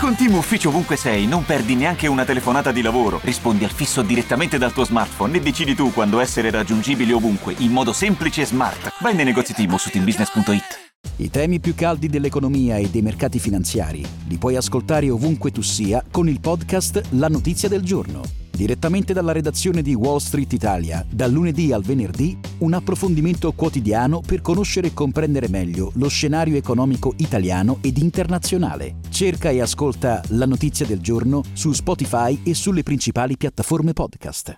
[0.00, 3.20] Con Team Ufficio ovunque sei, non perdi neanche una telefonata di lavoro.
[3.22, 7.72] Rispondi al fisso direttamente dal tuo smartphone e decidi tu quando essere raggiungibile ovunque, in
[7.72, 8.92] modo semplice e smart.
[9.00, 10.83] Vai nei negozi Team su teambusiness.it.
[11.16, 16.04] I temi più caldi dell'economia e dei mercati finanziari li puoi ascoltare ovunque tu sia
[16.10, 21.32] con il podcast La Notizia del Giorno Direttamente dalla redazione di Wall Street Italia, dal
[21.32, 27.78] lunedì al venerdì, un approfondimento quotidiano per conoscere e comprendere meglio lo scenario economico italiano
[27.80, 28.98] ed internazionale.
[29.10, 34.54] Cerca e ascolta la notizia del giorno su Spotify e sulle principali piattaforme podcast.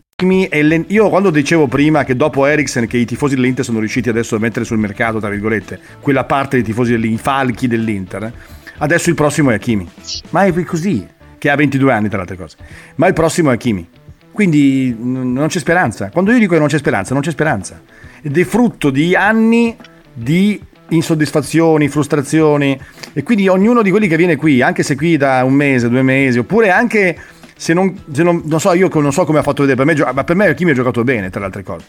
[0.89, 4.39] Io quando dicevo prima che dopo Ericsson che i tifosi dell'Inter sono riusciti adesso a
[4.39, 8.31] mettere sul mercato, tra virgolette, quella parte dei tifosi dell'Inter, i falchi dell'Inter,
[8.77, 9.89] adesso il prossimo è Hakimi.
[10.31, 11.15] Ma è così,
[11.47, 12.57] che ha 22 anni tra le altre cose.
[12.97, 13.87] Ma il prossimo è Kimi.
[14.33, 16.11] Quindi non c'è speranza.
[16.11, 17.81] Quando io dico che non c'è speranza, non c'è speranza.
[18.21, 19.77] Ed è frutto di anni
[20.13, 22.79] di insoddisfazioni, frustrazioni.
[23.13, 26.03] E quindi ognuno di quelli che viene qui, anche se qui da un mese, due
[26.03, 27.17] mesi, oppure anche
[27.57, 30.13] se non, se non, non so, io non so come ha fatto vedere, per me,
[30.13, 31.87] ma per me Kimi ha giocato bene, tra le altre cose.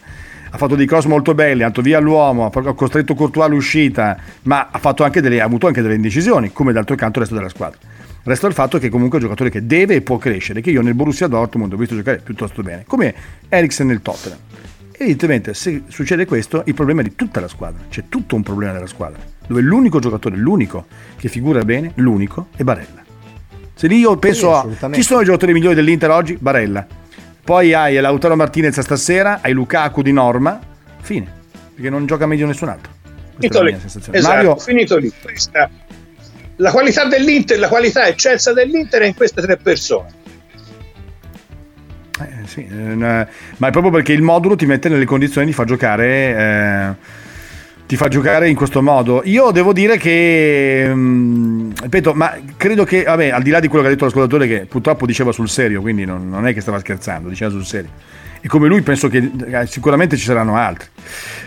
[0.50, 4.70] Ha fatto dei cross molto belli, ha dato via l'uomo, ha costretto Courtois all'uscita, ma
[4.70, 7.78] ha, delle, ha avuto anche delle indecisioni, come d'altro canto il resto della squadra.
[8.28, 10.82] Resta il fatto che comunque è un giocatore che deve e può crescere, che io
[10.82, 13.14] nel Borussia Dortmund ho visto giocare piuttosto bene, come
[13.48, 14.38] Eriksen nel Tottenham.
[14.92, 18.72] Evidentemente se succede questo il problema è di tutta la squadra, c'è tutto un problema
[18.72, 20.84] della squadra, dove l'unico giocatore, l'unico
[21.16, 23.02] che figura bene, l'unico, è Barella.
[23.72, 26.36] Se lì io penso sì, a chi sono i giocatori migliori dell'Inter oggi?
[26.38, 26.86] Barella.
[27.42, 30.60] Poi hai Lautaro Martinez stasera, hai Lukaku di norma,
[31.00, 31.32] fine,
[31.72, 32.92] perché non gioca meglio nessun altro.
[33.36, 33.72] Questa finito lì.
[34.10, 34.56] Esatto, Mario...
[34.56, 35.10] finito lì.
[35.22, 35.70] Questa
[36.58, 40.08] la qualità dell'Inter, la qualità eccelsa dell'Inter è in queste tre persone.
[42.20, 45.66] Eh, sì, eh, ma è proprio perché il modulo ti mette nelle condizioni di far
[45.66, 46.06] giocare.
[46.36, 47.26] Eh,
[47.86, 49.22] ti fa giocare in questo modo.
[49.24, 53.68] Io devo dire che, mh, mm, ripeto, ma credo che, vabbè, al di là di
[53.68, 56.60] quello che ha detto l'ascoltatore, che purtroppo diceva sul serio, quindi non, non è che
[56.60, 57.90] stava scherzando, diceva sul serio.
[58.40, 60.88] E come lui penso che eh, sicuramente ci saranno altri.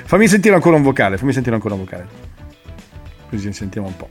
[0.05, 2.07] Fammi sentire ancora un vocale, fammi sentire ancora un vocale.
[3.29, 4.09] Così sentiamo un po'.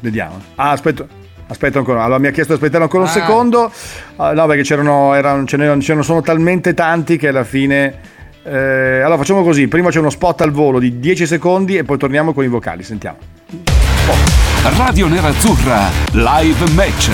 [0.00, 0.40] Vediamo.
[0.56, 1.06] Ah, aspetta.
[1.48, 3.12] Aspetta ancora, allora mi ha chiesto di aspettare ancora un ah.
[3.12, 3.72] secondo.
[4.16, 8.14] Uh, no, perché c'erano, erano, ce, ne, ce ne sono talmente tanti che alla fine.
[8.42, 11.98] Eh, allora facciamo così: prima c'è uno spot al volo di 10 secondi e poi
[11.98, 12.82] torniamo con i vocali.
[12.82, 13.18] Sentiamo.
[14.08, 14.14] Oh.
[14.76, 17.10] Radio Nerazzurra Live Match.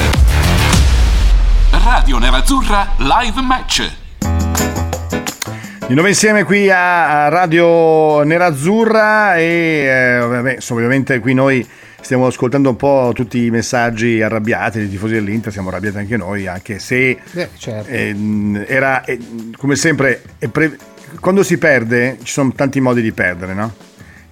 [1.85, 3.91] Radio Nerazzurra Live Match.
[5.87, 11.67] Di nuovo insieme qui a a Radio Nerazzurra e eh, vabbè, insomma, ovviamente qui noi
[12.03, 16.47] stiamo ascoltando un po' tutti i messaggi arrabbiati dei tifosi dell'Inter, siamo arrabbiati anche noi,
[16.47, 17.91] anche se Beh, certo.
[17.91, 19.19] ehm, era eh,
[19.57, 20.77] come sempre pre-
[21.21, 23.73] quando si perde ci sono tanti modi di perdere, no?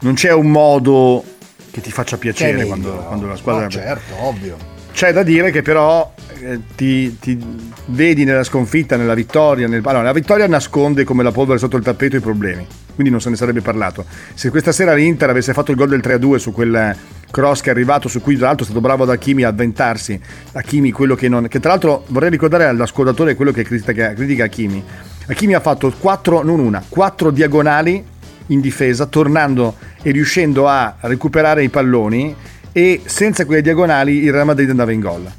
[0.01, 1.23] Non c'è un modo
[1.71, 2.67] che ti faccia piacere meglio.
[2.69, 4.57] quando, quando la squadra No, certo, ovvio.
[4.93, 7.39] c'è da dire che però eh, ti, ti
[7.87, 9.69] vedi nella sconfitta, nella vittoria.
[9.69, 9.83] Nel...
[9.85, 12.67] Allora, la vittoria nasconde come la polvere sotto il tappeto i problemi,
[13.01, 14.05] quindi non se ne sarebbe parlato.
[14.35, 16.95] Se questa sera l'Inter avesse fatto il gol del 3-2 su quel
[17.31, 20.21] cross che è arrivato, su cui tra l'altro è stato bravo da Kimi a avventarsi,
[20.53, 21.49] Hakimi quello che non...
[21.49, 24.85] che tra l'altro vorrei ricordare all'ascoltatore quello che critica, critica Hakimi.
[25.27, 28.05] Hakimi ha fatto 4, non una, 4 diagonali
[28.49, 32.35] in difesa, tornando e riuscendo a recuperare i palloni
[32.73, 35.31] e senza quelle diagonali il Real Madrid andava in gol.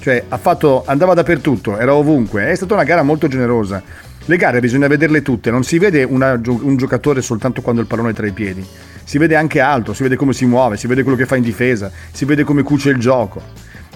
[0.00, 2.48] Cioè fatto, andava dappertutto, era ovunque.
[2.48, 3.82] È stata una gara molto generosa.
[4.28, 8.10] Le gare bisogna vederle tutte, non si vede una un giocatore soltanto quando il pallone
[8.10, 8.66] è tra i piedi.
[9.04, 11.44] Si vede anche altro, si vede come si muove, si vede quello che fa in
[11.44, 13.40] difesa, si vede come cuce il gioco.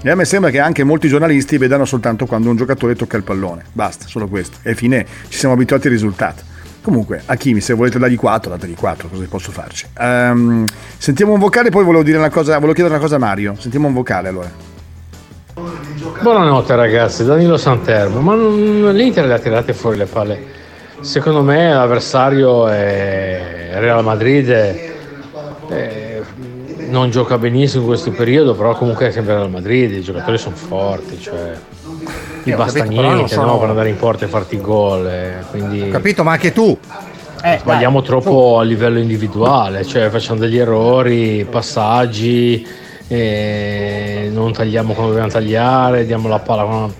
[0.03, 3.25] E a me sembra che anche molti giornalisti vedano soltanto quando un giocatore tocca il
[3.25, 3.64] pallone.
[3.73, 4.59] Basta, solo questo.
[4.62, 6.43] E fine, ci siamo abituati al risultato.
[6.81, 9.87] Comunque, Hakimi, se volete dargli 4, dategli 4, cosa posso farci?
[9.99, 10.64] Ehm,
[10.97, 13.57] sentiamo un vocale, poi volevo, dire una cosa, volevo chiedere una cosa a Mario.
[13.59, 14.51] Sentiamo un vocale allora.
[16.03, 20.43] Buonanotte ragazzi, Danilo Santermo, ma non, l'Inter le ha tirate fuori le palle.
[21.01, 24.49] Secondo me l'avversario è Real Madrid,
[25.69, 26.23] eh,
[26.89, 30.57] non gioca benissimo in questo periodo, però comunque è sempre Real Madrid, i giocatori sono
[30.57, 31.53] forti, cioè
[32.45, 35.07] gli Ho basta capito, niente sono- no, per andare in porta e farti gol.
[35.07, 36.79] eh, quindi Ho capito, ma anche tu.
[37.43, 42.67] Eh, sbagliamo dai, troppo a livello individuale, cioè facciamo degli errori, passaggi,
[43.16, 46.94] non tagliamo quando dobbiamo tagliare, diamo la palla quando...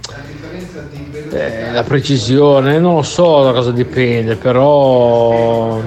[1.33, 5.81] Eh, la precisione, non lo so da cosa dipende, però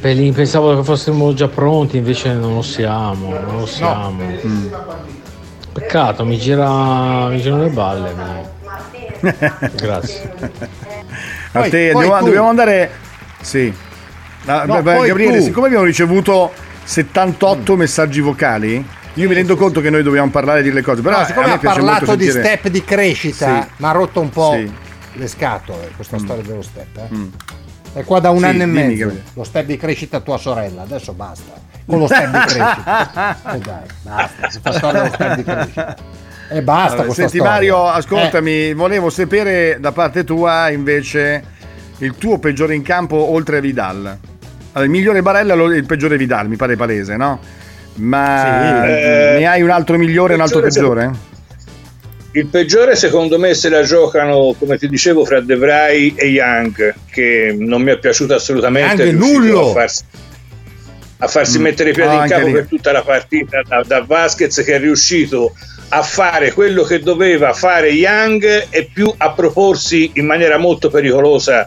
[0.00, 4.22] Pelin, pensavo che fossimo già pronti, invece non lo siamo, non lo siamo.
[5.72, 8.14] Peccato, mi gira mi girano le balle.
[9.76, 10.32] Grazie.
[11.52, 12.24] A Poi- te, poi dobbiamo, tu.
[12.26, 12.90] dobbiamo andare.
[13.40, 13.72] Sì.
[14.44, 15.44] Ah, No, beh, poi Gabriele, tu.
[15.44, 16.52] siccome abbiamo ricevuto
[16.86, 21.02] 78 messaggi vocali, io mi rendo conto che noi dobbiamo parlare e dire le cose.
[21.02, 23.68] Però No, siccome me ha parlato di sentire- step di crescita, Sì.
[23.78, 24.72] mi ha rotto un po' Sì.
[25.14, 26.96] le scatole questa storia dello step.
[26.96, 27.08] eh.
[27.14, 27.26] Mm.
[27.92, 28.88] È qua da un Sì, anno e mezzo.
[28.88, 29.22] Gabriele.
[29.34, 31.52] Lo step di crescita tua sorella, adesso basta.
[31.86, 33.36] Con lo step di crescita.
[33.54, 35.96] Eh dai, basta, si fa storia dello step di crescita.
[36.48, 37.52] E basta Allora, questa senti storia.
[37.52, 41.42] Mario, Eh, ascoltami, volevo sapere da parte tua invece
[41.98, 44.18] il tuo peggiore in campo oltre a Vidal.
[44.76, 47.40] Allora, il migliore Barella e il peggiore Vidal, mi pare palese, no?
[47.94, 48.90] Ma Sì.
[48.90, 51.34] Eh, ne hai un altro migliore e un altro peggiore, peggiore?
[52.32, 56.94] Il peggiore secondo me se la giocano, come ti dicevo, fra De Vrij e Young,
[57.10, 59.04] che non mi è piaciuto assolutamente.
[59.04, 59.70] Riuscito nullo!
[59.70, 60.02] A farsi,
[61.20, 61.62] a farsi Mm.
[61.62, 62.52] mettere i piedi Ah, in anche capo lì.
[62.52, 65.54] per tutta la partita da, da Vasquez che è riuscito
[65.88, 71.66] a fare quello che doveva fare Young e più a proporsi in maniera molto pericolosa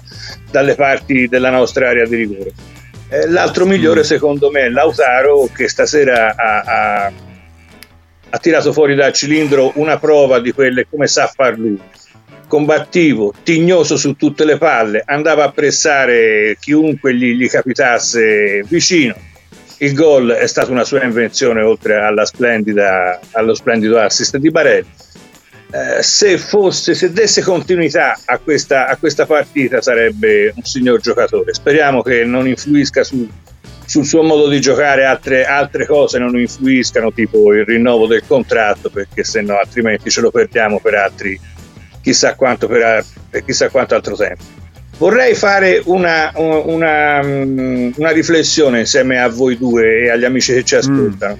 [0.51, 2.51] dalle parti della nostra area di rigore.
[3.09, 3.69] Eh, L'altro Mm.
[3.69, 7.11] migliore secondo me è Lautaro che stasera ha, ha-
[8.31, 11.79] ha tirato fuori dal cilindro una prova di quelle come sa far lui.
[12.47, 19.15] Combattivo, tignoso su tutte le palle, andava a pressare chiunque gli, gli capitasse vicino.
[19.81, 24.87] Il gol è stata una sua invenzione oltre alla splendida, allo splendido assist di Barelli.
[25.71, 31.53] Eh, se fosse, se desse continuità a questa, a questa partita sarebbe un signor giocatore.
[31.53, 33.29] Speriamo che non influisca su-
[33.85, 38.89] sul suo modo di giocare altre, altre cose, non influiscano, tipo il rinnovo del contratto,
[38.89, 41.39] perché se no altrimenti ce lo perdiamo per altri
[42.01, 44.43] chissà quanto, per, per chissà quanto altro tempo.
[44.97, 50.75] Vorrei fare una, una- una riflessione insieme a voi due e agli amici che ci
[50.75, 51.37] ascoltano.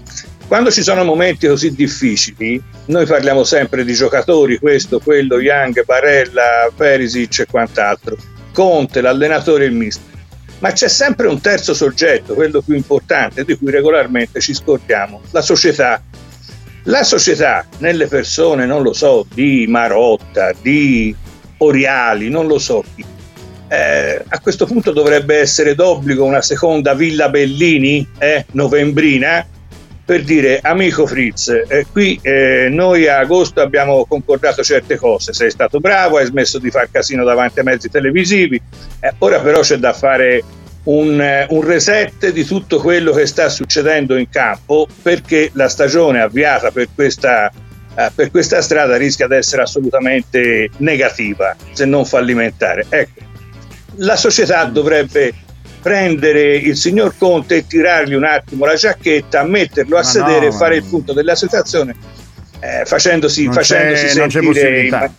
[0.49, 6.71] Quando ci sono momenti così difficili, noi parliamo sempre di giocatori, questo, quello, Young, Barella,
[6.75, 8.17] Perisic e quant'altro,
[8.51, 10.17] Conte, l'allenatore e il mister.
[10.57, 15.41] Ma c'è sempre un terzo soggetto, quello più importante, di cui regolarmente ci scordiamo, la
[15.41, 16.01] società.
[16.85, 21.15] La società, nelle persone, non lo so, di Marotta, di
[21.57, 23.05] Oriali, non lo so chi,
[23.67, 29.45] eh, a questo punto dovrebbe essere d'obbligo una seconda Villa Bellini, eh, novembrina,
[30.10, 35.52] per dire amico Fritz, eh, qui eh, noi a agosto abbiamo concordato certe cose, sei
[35.52, 38.60] stato bravo, hai smesso di far casino davanti ai mezzi televisivi,
[39.02, 40.43] eh, ora però c'è da fare
[40.86, 46.22] un, eh, un reset di tutto quello che sta succedendo in campo perché la stagione
[46.22, 47.52] avviata per questa,
[47.95, 52.88] eh, per questa strada rischia di essere assolutamente negativa, se non fallimentare.
[52.89, 53.19] Ecco,
[53.98, 55.36] la società dovrebbe
[55.82, 60.54] prendere il signor Conte e tirargli un attimo la giacchetta, metterlo a Ma sedere no,
[60.54, 61.96] e fare il punto della situazione,
[62.60, 65.13] eh, facendosi, Non facendosi c'è- non c'è sentire possibilità.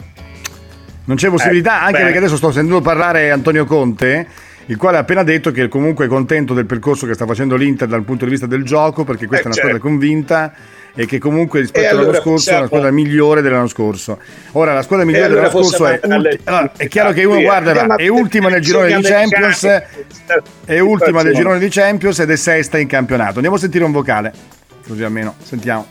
[1.05, 2.03] Non c'è possibilità, Eh, anche beh.
[2.05, 4.27] perché adesso sto sentendo parlare Antonio Conte,
[4.67, 7.89] il quale ha appena detto che comunque è contento del percorso che sta facendo l'Inter
[7.89, 9.89] dal punto di vista del gioco, perché questa Eh, è una squadra certo.
[9.89, 10.53] convinta
[10.95, 14.19] e che comunque rispetto E all'anno allora scorso è una squadra migliore dell'anno scorso.
[14.53, 17.97] Ora la squadra migliore allora dell'anno scorso è, ulti- allora, è chiaro che uno guarda
[17.97, 19.65] è ultima nel girone di Champions,
[20.65, 23.35] è ultima nel girone di Champions ed è sesta in campionato.
[23.35, 24.33] Andiamo a sentire un vocale,
[24.87, 25.87] così almeno sentiamo.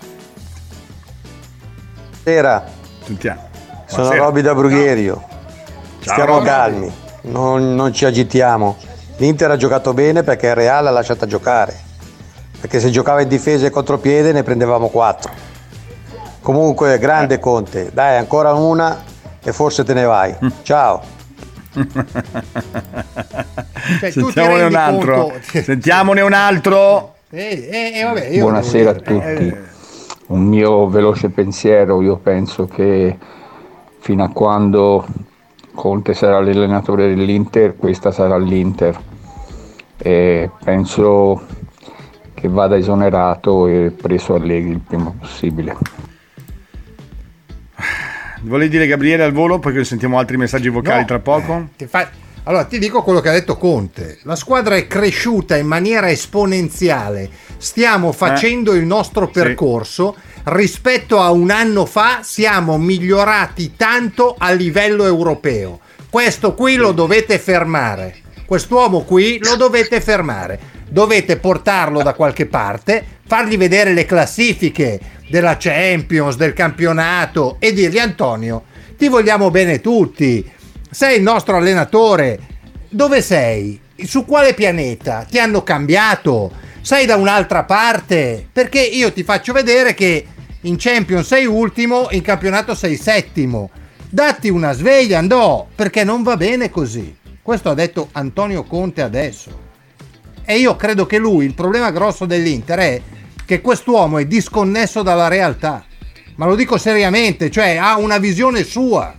[2.24, 2.66] Buonasera,
[3.06, 3.50] Sentiamo.
[3.88, 4.14] sono.
[4.14, 5.24] Robby da Brugherio.
[6.02, 6.46] Ciao, Stiamo Robby.
[6.46, 8.78] calmi, non, non ci agitiamo.
[9.18, 11.88] L'Inter ha giocato bene perché il Real l'ha lasciata giocare.
[12.62, 15.32] Perché se giocava in difesa e contropiede ne prendevamo 4.
[16.42, 19.02] Comunque, grande Conte, dai ancora una
[19.42, 20.36] e forse te ne vai.
[20.64, 21.02] Ciao.
[24.00, 25.24] Cioè, Sentiamone un altro.
[25.24, 27.14] conto- Sentiamone un altro.
[27.32, 29.56] Eh, eh, eh, vabbè, io Buonasera a dire- tutti.
[30.28, 33.18] Un mio veloce pensiero, io penso che
[34.00, 35.06] fino a quando
[35.74, 39.00] Conte sarà l'allenatore dell'Inter, questa sarà l'Inter.
[39.98, 41.42] E penso
[42.40, 45.76] che vada esonerato e preso Allegri il prima possibile.
[48.42, 51.68] Volevi dire Gabriele al volo, poi sentiamo altri messaggi vocali No, tra poco.
[51.76, 52.10] Ti fa-
[52.44, 54.20] Allora, ti dico quello che ha detto Conte.
[54.24, 57.30] La squadra è cresciuta in maniera esponenziale.
[57.58, 59.28] Stiamo facendo il nostro Eh.
[59.28, 59.32] Sì.
[59.34, 60.16] percorso.
[60.46, 65.80] Rispetto a un anno fa siamo migliorati tanto a livello europeo.
[66.10, 68.16] Questo qui lo dovete fermare.
[68.50, 70.60] Quest'uomo qui lo dovete fermare.
[70.90, 78.00] Dovete portarlo da qualche parte, fargli vedere le classifiche della Champions, del campionato e dirgli
[78.00, 78.64] Antonio,
[78.98, 80.44] ti vogliamo bene tutti.
[80.90, 82.40] Sei il nostro allenatore.
[82.90, 83.80] Dove sei?
[84.04, 85.28] Su quale pianeta?
[85.30, 86.52] Ti hanno cambiato?
[86.82, 88.48] Sei da un'altra parte?
[88.52, 90.26] Perché io ti faccio vedere che
[90.62, 93.70] in Champions sei ultimo, in campionato sei settimo.
[94.10, 97.16] Datti una sveglia, andò, perché non va bene così.
[97.50, 99.50] Questo ha detto Antonio Conte adesso.
[100.46, 103.02] E io credo che lui, il problema grosso dell'Inter è
[103.44, 105.84] che quest'uomo è disconnesso dalla realtà.
[106.36, 109.16] Ma lo dico seriamente, cioè ha una visione sua.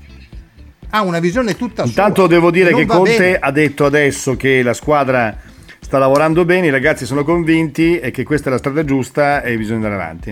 [0.90, 2.28] Ha una visione tutta Intanto sua.
[2.28, 3.38] devo dire che Conte bene.
[3.40, 5.36] ha detto adesso che la squadra
[5.80, 9.56] sta lavorando bene, i ragazzi sono convinti e che questa è la strada giusta e
[9.56, 10.30] bisogna andare avanti.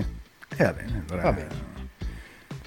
[0.56, 1.67] E va bene, allora, Va bene.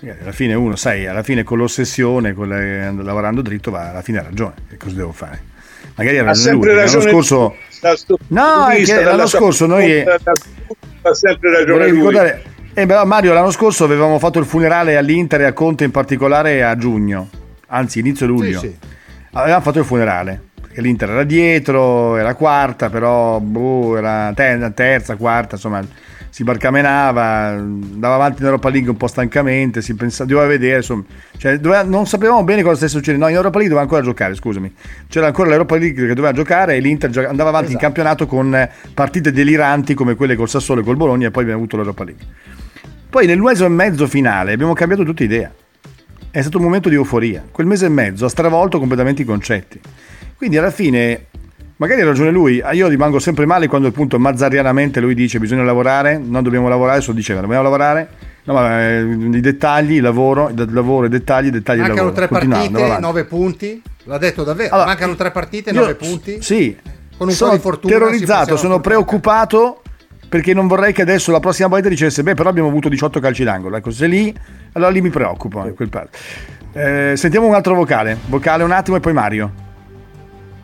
[0.10, 4.20] Alla fine uno, sai, alla fine con l'ossessione, con la- lavorando dritto, va, alla fine
[4.20, 4.54] ha ragione.
[4.70, 5.50] Che cosa devo fare?
[5.96, 6.74] Magari ha ragione lui.
[6.74, 7.56] L'anno scorso...
[8.28, 8.68] No,
[9.04, 10.02] l'anno scorso noi...
[10.02, 11.98] ha sempre ragione lui.
[11.98, 15.92] ricordare, eh, beh, Mario, l'anno scorso avevamo fatto il funerale all'Inter e a Conte in
[15.92, 17.30] particolare a giugno,
[17.68, 18.60] anzi inizio luglio.
[18.60, 18.90] Sì, sì.
[19.34, 25.16] Avevamo fatto il funerale, perché l'Inter era dietro, era quarta, però boh, era te- terza,
[25.16, 25.86] quarta, insomma
[26.32, 31.04] si barcamenava, andava avanti in Europa League un po' stancamente, si pensava, doveva vedere, insomma,
[31.38, 33.26] cioè, doveva- non sapevamo bene cosa stesse succedendo.
[33.26, 34.74] No, in Europa League doveva ancora giocare, scusami.
[35.10, 37.72] C'era ancora l'Europa League che doveva giocare e l'Inter andava avanti Esatto.
[37.72, 41.44] in campionato con eh, partite deliranti come quelle col Sassuolo e col Bologna e poi
[41.44, 42.26] abbiamo avuto l'Europa League.
[43.10, 45.52] Poi nel mese e mezzo finale abbiamo cambiato tutta idea.
[46.32, 47.44] È stato un momento di euforia.
[47.52, 49.82] Quel mese e mezzo ha stravolto completamente i concetti.
[50.38, 51.26] Quindi alla fine,
[51.82, 55.64] magari ha ragione lui, ah, io rimango sempre male quando appunto mazzarianamente lui dice bisogna
[55.64, 58.08] lavorare, non dobbiamo lavorare, adesso diceva dobbiamo lavorare,
[58.44, 62.28] no ma eh, i dettagli, il lavoro, il lavoro, i dettagli, i dettagli, Mancano tre
[62.28, 63.82] partite, nove punti.
[64.04, 64.74] L'ha detto davvero.
[64.76, 66.40] Allora, Mancano tre partite, nove punti.
[66.40, 66.78] Sì,
[67.18, 67.94] Con un sono po' di fortuna.
[67.94, 69.82] terrorizzato, sono preoccupato
[70.30, 73.44] perché non vorrei che adesso la prossima volta dicesse beh però abbiamo avuto 18 calci
[73.44, 73.76] d'angolo.
[73.76, 74.32] Ecco, se lì,
[74.74, 75.68] allora lì mi preoccupo.
[75.90, 76.10] caso.
[76.74, 79.70] Eh, sentiamo un altro vocale, vocale un attimo e poi Mario.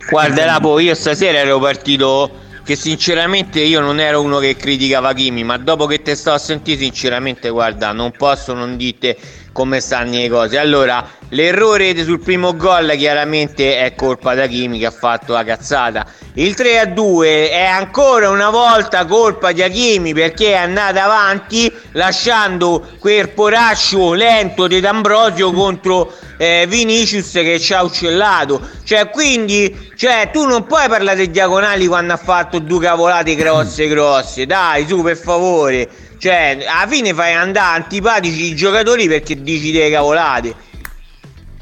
[0.09, 2.31] Guarda Lapo, io stasera ero partito
[2.63, 6.37] che sinceramente io non ero uno che criticava Kimi, ma dopo che te sto a
[6.37, 9.15] sentire sinceramente guarda, non posso non dirti
[9.57, 10.59] come stanno le cose.
[10.59, 16.05] Allora, l'errore sul primo gol chiaramente è colpa da Kimi che ha fatto la cazzata.
[16.33, 21.73] Il 3 a 2 è ancora una volta colpa di Hakimi perché è andata avanti
[21.93, 28.61] lasciando quel poraccio lento di D'Ambrosio contro eh, Vinicius che ci ha uccellato.
[28.83, 33.87] Cioè, quindi, cioè, tu non puoi parlare dei diagonali quando ha fatto due cavolate grosse
[33.87, 34.45] grosse.
[34.45, 35.89] Dai, su, per favore.
[36.17, 40.53] Cioè, alla fine fai andare antipatici i giocatori perché dici delle cavolate.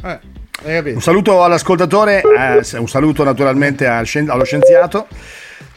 [0.04, 0.34] Eh.
[0.94, 5.08] Un saluto all'ascoltatore, eh, un saluto naturalmente allo scienziato.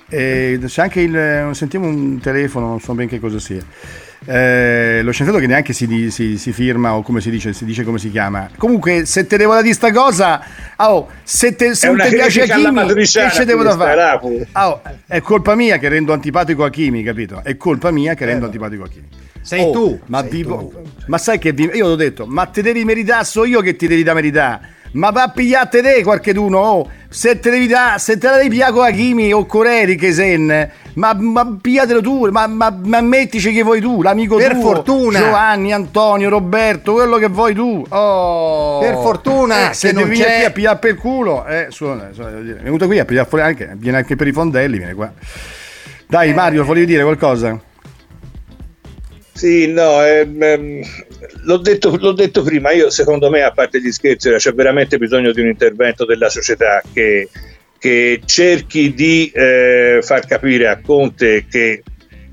[0.09, 1.51] E c'è anche il.
[1.53, 3.63] Sentiamo un telefono, non so ben che cosa sia.
[4.25, 7.85] Eh, lo scienziato che neanche si, si- si firma o come si dice, si dice
[7.85, 8.49] come si chiama.
[8.57, 10.43] Comunque, se te devo da di sta cosa,
[10.77, 14.21] oh, se, te, se non ti piace Hakimi, che ce devo da fare?
[14.55, 17.41] Oh, è colpa mia che rendo antipatico Hakimi, capito?
[17.45, 19.07] È colpa mia che rendo antipatico Hakimi.
[19.41, 20.01] Sei Oh, tu.
[20.07, 20.83] Ma, sei vivo- tu.
[21.07, 23.87] ma sai che vi- io l'ho detto, ma te devi meritare, so io che ti
[23.87, 24.77] devi da meritare.
[24.93, 26.91] Ma va a pigliate te qualcheduno, oh.
[27.11, 31.15] Se te devi da, se te la devi pigliare con Hakimi o con Eriksen, ma,
[31.15, 35.19] ma pigliatelo tu, ma, ma, ma mettici che vuoi tu, l'amico Per tuo, fortuna.
[35.19, 37.83] Giovanni, Antonio, Roberto, quello che vuoi tu.
[37.89, 38.79] Oh.
[38.81, 41.67] Per fortuna Eh, se che non devi venire c'è- qui a pigliare per culo, eh,
[41.71, 44.33] su- su- devo dire, è venuto qui a pigliare fuori anche, viene anche per i
[44.33, 45.11] fondelli, viene qua.
[46.07, 47.59] Dai Mario, volevi dire qualcosa?
[49.33, 50.81] Sì, no, ehm, ehm,
[51.43, 55.33] l'ho, detto, l'ho detto prima, io secondo me, a parte gli scherzi, c'è veramente bisogno
[55.33, 57.29] di un intervento della società che,
[57.79, 61.83] che cerchi di eh, far capire a Conte che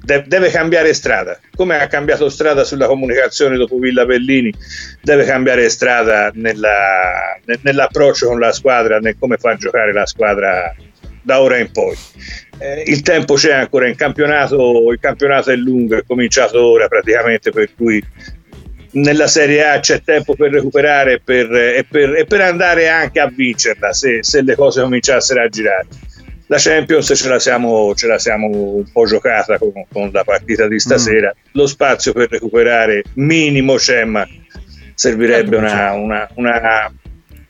[0.05, 4.53] de- deve cambiare strada, come ha cambiato strada sulla comunicazione dopo Villa Bellini,
[5.01, 10.73] deve cambiare strada nella- ne- nell'approccio con la squadra, nel come far giocare la squadra
[11.23, 11.97] da ora in poi.
[12.59, 17.51] Eh, il tempo c'è ancora in campionato, il campionato è lungo, è cominciato ora praticamente,
[17.51, 18.01] per cui
[18.95, 23.19] nella Serie A c'è tempo per recuperare e per, e per- e per andare anche
[23.19, 25.87] a vincerla se, se le cose cominciassero a girare.
[26.47, 30.67] La Champions ce la siamo, ce la siamo un po' giocata con, con la partita
[30.67, 31.33] di stasera.
[31.53, 34.27] Lo spazio per recuperare minimo c'è, ma
[34.93, 36.93] servirebbe una, una- una-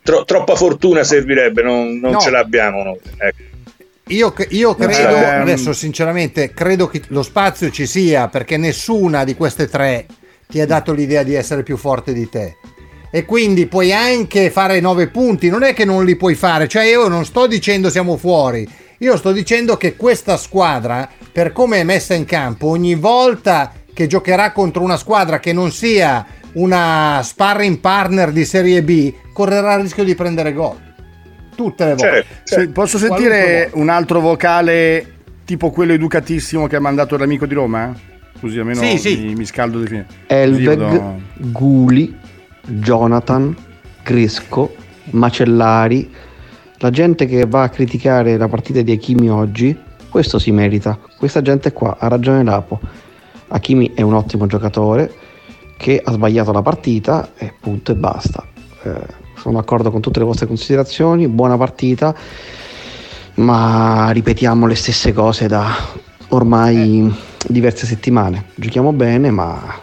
[0.01, 2.19] tro- troppa fortuna servirebbe, non, non No.
[2.19, 2.99] ce l'abbiamo noi.
[3.17, 3.41] Ecco.
[4.07, 9.67] Io, io credo, adesso sinceramente, credo che lo spazio ci sia perché nessuna di queste
[9.67, 10.05] tre
[10.47, 12.57] ti ha dato l'idea di essere più forte di te.
[13.11, 16.83] E quindi puoi anche fare nove punti, non è che non li puoi fare, cioè
[16.83, 18.67] io non sto dicendo siamo fuori,
[18.99, 24.07] io sto dicendo che questa squadra, per come è messa in campo, ogni volta che
[24.07, 29.83] giocherà contro una squadra che non sia una sparring partner di Serie B, correrà il
[29.83, 30.77] rischio di prendere gol.
[31.55, 32.25] Tutte le volte.
[32.43, 35.13] Se- posso Qualunque sentire un altro vocale
[35.45, 37.95] tipo quello educatissimo che ha mandato l'amico di Roma?
[38.45, 39.17] Così almeno Sì, sì.
[39.17, 40.05] Mi, mi scaldo di fine.
[40.27, 42.15] Elveg, vado- Guli,
[42.61, 43.55] Jonathan,
[44.03, 44.75] Cresco,
[45.05, 46.07] Macellari,
[46.77, 49.75] la gente che va a criticare la partita di Hakimi oggi,
[50.11, 50.99] questo si merita.
[51.17, 52.79] Questa gente qua ha ragione Lapo.
[53.47, 55.11] Hakimi è un ottimo giocatore
[55.75, 58.45] che ha sbagliato la partita e punto e basta.
[58.83, 59.01] Eh,
[59.37, 62.13] sono d'accordo con tutte le vostre considerazioni, buona partita,
[63.37, 67.13] ma ripetiamo le stesse cose da ormai
[67.47, 68.45] diverse settimane.
[68.55, 69.80] Giochiamo bene, ma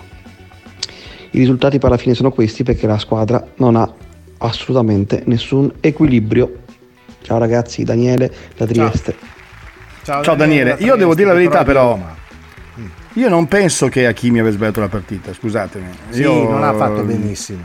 [1.31, 3.91] i risultati per la fine sono questi perché la squadra non ha
[4.39, 6.61] assolutamente nessun equilibrio.
[7.23, 9.17] Ciao ragazzi, Daniele da Trieste.
[10.03, 11.99] Ciao, Daniele, io devo dire la verità però.
[13.15, 15.87] Io non penso che Hakimi abbia sbagliato la partita, scusatemi.
[16.09, 17.63] Sì, Io- non ha fatto benissimo.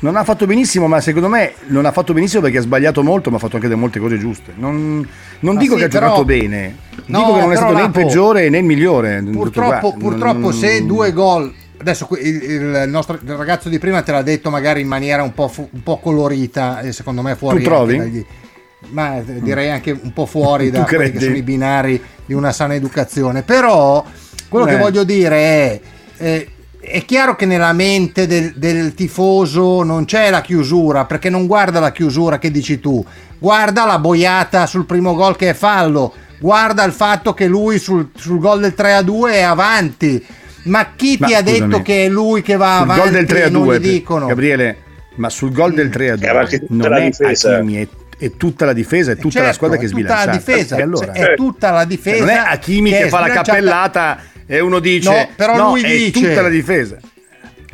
[0.00, 3.30] Non ha fatto benissimo, ma secondo me non ha fatto benissimo perché ha sbagliato molto,
[3.30, 4.52] ma ha fatto anche delle molte cose giuste.
[4.56, 5.06] Non,
[5.40, 6.76] non dico sì, che ha però- giocato bene,
[7.06, 9.22] No, dico che non è stato né il peggiore né il migliore.
[9.22, 11.52] Purtroppo, purtroppo se due gol.
[11.80, 15.32] Adesso il, il nostro il ragazzo di prima te l'ha detto magari in maniera un
[15.32, 17.58] po', fu- un po' colorita e secondo me fuori.
[17.58, 17.96] Tu trovi?
[17.96, 18.24] dagli-
[18.90, 22.50] ma eh, direi anche un po' fuori da quelli che sono i binari di una
[22.52, 23.42] sana educazione.
[23.42, 24.04] Però
[24.48, 24.78] quello che Eh.
[24.78, 25.80] voglio dire è.
[26.18, 26.48] eh,
[26.90, 31.80] è chiaro che nella mente del, del tifoso non c'è la chiusura, perché non guarda
[31.80, 33.04] la chiusura che dici tu,
[33.38, 38.10] guarda la boiata sul primo gol che è fallo, guarda il fatto che lui sul,
[38.16, 40.24] sul gol del 3 a 2 è avanti.
[40.64, 43.10] Ma chi Ma ti ha scusami, detto che è lui che va sul avanti gol
[43.12, 44.26] del 3 a e non 2, gli dicono?
[44.26, 44.76] Gabriele,
[45.14, 47.10] ma sul gol del 3 a 2 avanti tutta non è.
[47.20, 50.14] Hakimi, è, è tutta la difesa, è tutta Certo, la squadra che è è tutta
[50.14, 50.52] la sbilanciata.
[50.52, 51.06] difesa, E allora?
[51.14, 54.18] cioè, è tutta la difesa non è Hakimi che che, fa la cappellata
[54.48, 56.96] e uno dice No, però "No, lui è dice- tutta la difesa.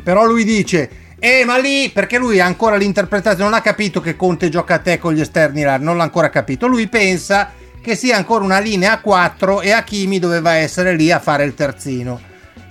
[0.03, 4.15] Però lui dice, eh ma lì, perché lui ha ancora l'interpretazione, non ha capito che
[4.15, 6.67] Conte gioca a te con gli esterni là, non l'ha ancora capito.
[6.67, 7.51] Lui pensa
[7.81, 11.53] che sia ancora una linea a 4 e Hakimi doveva essere lì a fare il
[11.55, 12.19] terzino.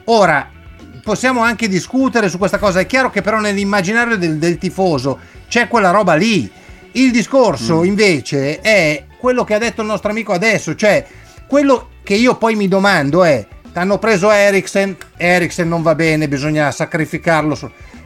[0.05, 0.49] Ora,
[1.03, 5.67] possiamo anche discutere su questa cosa, è chiaro che però nell'immaginario del, del tifoso c'è
[5.67, 6.49] quella roba lì.
[6.93, 11.05] Il discorso invece è quello che ha detto il nostro amico adesso, cioè
[11.49, 13.45] quello che io poi mi domando è,
[13.75, 17.59] t'hanno preso Eriksen, Eriksen non va bene, bisogna sacrificarlo.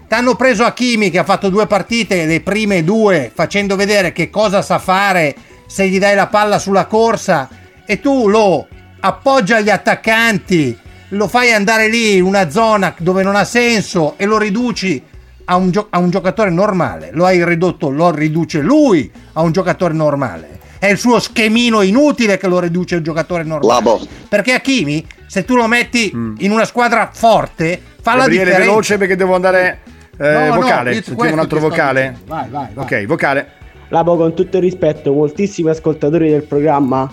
[0.09, 4.63] T'hanno preso Hakimi che ha fatto due partite, le prime due, facendo vedere che cosa
[4.63, 7.51] sa fare se gli dai la palla sulla corsa
[7.85, 8.67] e tu lo
[9.01, 10.77] appoggi agli attaccanti,
[11.11, 15.03] lo fai andare lì in una zona dove non ha senso e lo riduci
[15.45, 19.53] a un, gio- a un giocatore normale, lo hai ridotto, lo riduce lui a un
[19.53, 20.59] giocatore normale.
[20.79, 23.83] È il suo schemino inutile che lo riduce a un giocatore normale.
[24.29, 28.21] Perché Hakimi, se tu lo metti in una squadra forte, fa la Mm.
[28.23, 28.71] Gabriele differenza.
[28.71, 29.79] veloce perché devo andare
[30.19, 30.95] eh, No, no, vocale.
[30.95, 32.17] io Sentiamo un altro vocale.
[32.27, 32.85] Vai, vai, vai.
[32.85, 33.47] Ok, vocale.
[33.91, 37.09] Labo, con tutto il rispetto, moltissimi ascoltatori del programma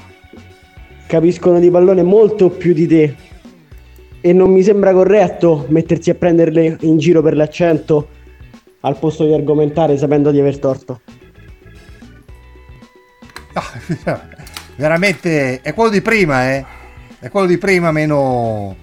[1.08, 3.16] capiscono di pallone molto più di te.
[4.22, 8.10] E non mi sembra corretto mettersi a prenderle in giro per l'accento
[8.80, 11.02] al posto di argomentare sapendo di aver torto.
[14.78, 16.66] Veramente è quello di prima, eh.
[17.26, 18.76] È quello di prima meno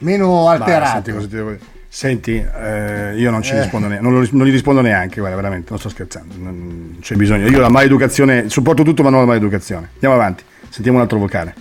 [0.00, 1.10] meno alterato.
[1.12, 1.56] Ma, senti, devo?
[1.88, 3.62] Senti, eh, io non ci Eh.
[3.62, 7.48] rispondo neanche, non, non gli rispondo neanche, guarda, veramente, non sto scherzando, non c'è bisogno.
[7.48, 9.88] Io la maleducazione, supporto tutto ma non la maleducazione.
[9.94, 11.54] Andiamo avanti, sentiamo un altro vocale.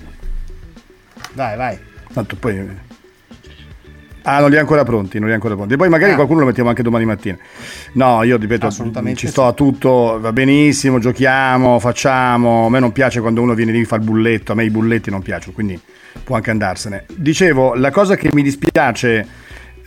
[1.31, 1.79] Vai, vai.
[2.11, 2.85] Tanto poi...
[4.29, 5.77] Ah, non li ha ancora pronti, non li ha ancora pronti.
[5.77, 6.15] Poi magari Ah.
[6.15, 7.37] qualcuno lo mettiamo anche domani mattina.
[7.93, 8.69] No, io ripeto,
[9.15, 12.65] ci sto a tutto, va benissimo, giochiamo, facciamo.
[12.65, 14.69] A me non piace quando uno viene lì e fa il bulletto, a me i
[14.69, 15.79] bulletti non piacciono, quindi
[16.25, 17.05] può anche andarsene.
[17.15, 19.25] Dicevo, la cosa che mi dispiace,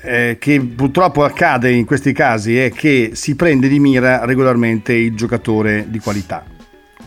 [0.01, 5.15] eh, che purtroppo accade in questi casi, è che si prende di mira regolarmente il
[5.15, 6.45] giocatore di qualità,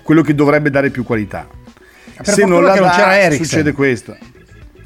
[0.03, 1.47] quello che dovrebbe dare più qualità.
[2.15, 3.43] Per fortuna che non c'era Eriksen.
[3.45, 4.15] succede questo.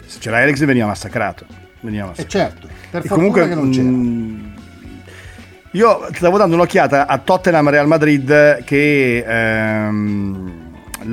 [0.06, 1.66] Se c'era Eriksen veniva massacrato.
[1.82, 2.30] Veniva E massacrato.
[2.38, 3.84] certo, per E comunque, che non c'era.
[3.90, 4.54] mh,
[5.72, 10.54] io stavo dando un'occhiata a Tottenham Real Madrid che ehm,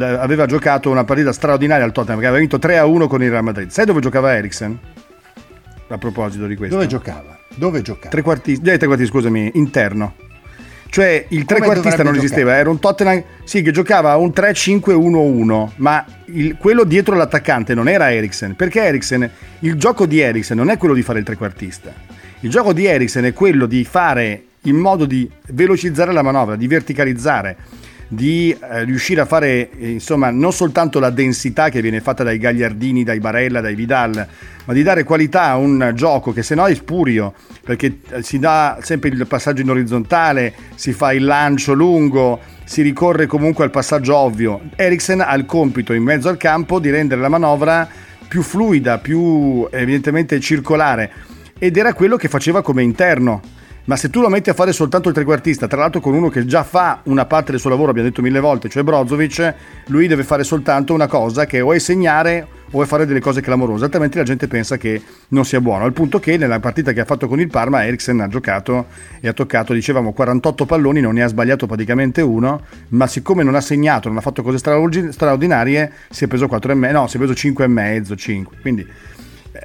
[0.01, 3.31] aveva giocato una partita straordinaria al Tottenham che aveva vinto 3 a 1 con il
[3.31, 3.69] Real Madrid.
[3.71, 4.79] Sai dove giocava Eriksen?
[5.89, 6.77] A proposito di questo.
[6.77, 7.37] Dove giocava?
[7.55, 8.09] Dove giocava?
[8.09, 10.15] Trequartista, eh, trequartista, scusami, interno.
[10.95, 16.57] Cioè il trequartista non esisteva, era un Tottenham sì, che giocava un 3-5-1-1, ma il-
[16.57, 19.29] quello dietro l'attaccante non era Eriksen, perché Eriksen,
[19.59, 21.93] il gioco di Eriksen non è quello di fare il trequartista.
[22.43, 26.69] Il gioco di Eriksen è quello di fare in modo di velocizzare la manovra, di
[26.69, 27.57] verticalizzare,
[28.15, 32.39] di eh, riuscire a fare eh, insomma non soltanto la densità che viene fatta dai
[32.39, 34.27] Gagliardini, dai Barella, dai Vidal,
[34.65, 38.39] ma di dare qualità a un gioco che se no è spurio, perché eh, si
[38.39, 43.71] dà sempre il passaggio in orizzontale, si fa il lancio lungo, si ricorre comunque al
[43.71, 44.61] passaggio ovvio.
[44.77, 47.89] Eriksen ha il compito in mezzo al campo di rendere la manovra
[48.27, 51.11] più fluida, più evidentemente circolare
[51.59, 53.41] ed era quello che faceva come interno.
[53.87, 56.47] Ma se tu lo metti a fare soltanto il trequartista, tra l'altro con uno che
[56.47, 59.55] già fa una parte del suo lavoro, abbiamo detto mille volte, cioè Brozovic,
[59.89, 63.43] lui deve fare soltanto una cosa che o è segnare o è fare delle cose
[63.43, 65.85] clamorose, altrimenti la gente pensa che non sia buono.
[65.85, 68.87] Al punto che nella partita che ha fatto con il Parma, Eriksen ha giocato
[69.21, 73.55] e ha toccato, dicevamo, 48 palloni, non ne ha sbagliato praticamente uno, ma siccome non
[73.55, 77.35] ha segnato, non ha fatto cose straordinarie, si è preso 4,5, no, si è preso
[77.35, 78.57] 5,5, 5.
[78.63, 78.87] Quindi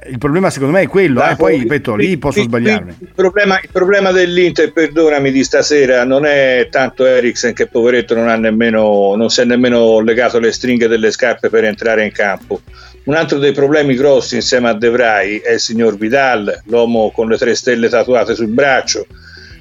[0.08, 2.96] il problema secondo me è quello, eh, poi ripeto, lì posso sbagliarmi.
[3.00, 8.28] Il problema, il problema dell'Inter, perdonami, di stasera non è tanto Eriksen che poveretto non,
[8.28, 12.60] ha nemmeno, non si è nemmeno legato le stringhe delle scarpe per entrare in campo.
[13.04, 17.28] Un altro dei problemi grossi insieme a De Vrij è il signor Vidal, l'uomo con
[17.28, 19.06] le tre stelle tatuate sul braccio,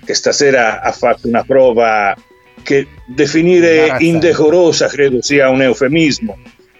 [0.05, 2.15] che stasera ha fatto una prova
[2.61, 6.37] che definire indecorosa credo sia un eufemismo.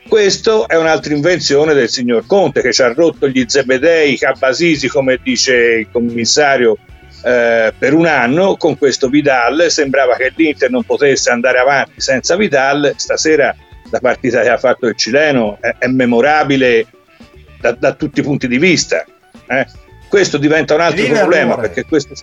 [0.10, 4.88] Questo è un'altra invenzione del signor Conte che ci ha rotto gli Zebedei, i Cabasisi,
[4.88, 6.78] come dice il commissario,
[7.24, 9.70] eh, per un anno con questo Vidal.
[9.70, 12.94] Sembrava che l'Inter non potesse andare avanti senza Vidal.
[12.96, 13.56] Stasera
[13.92, 16.88] la partita che ha fatto il cileno è, è memorabile
[17.62, 19.06] da, da tutti i punti di vista.
[19.48, 19.68] eh.
[20.10, 22.16] Questo diventa un altro Lì problema perché questo,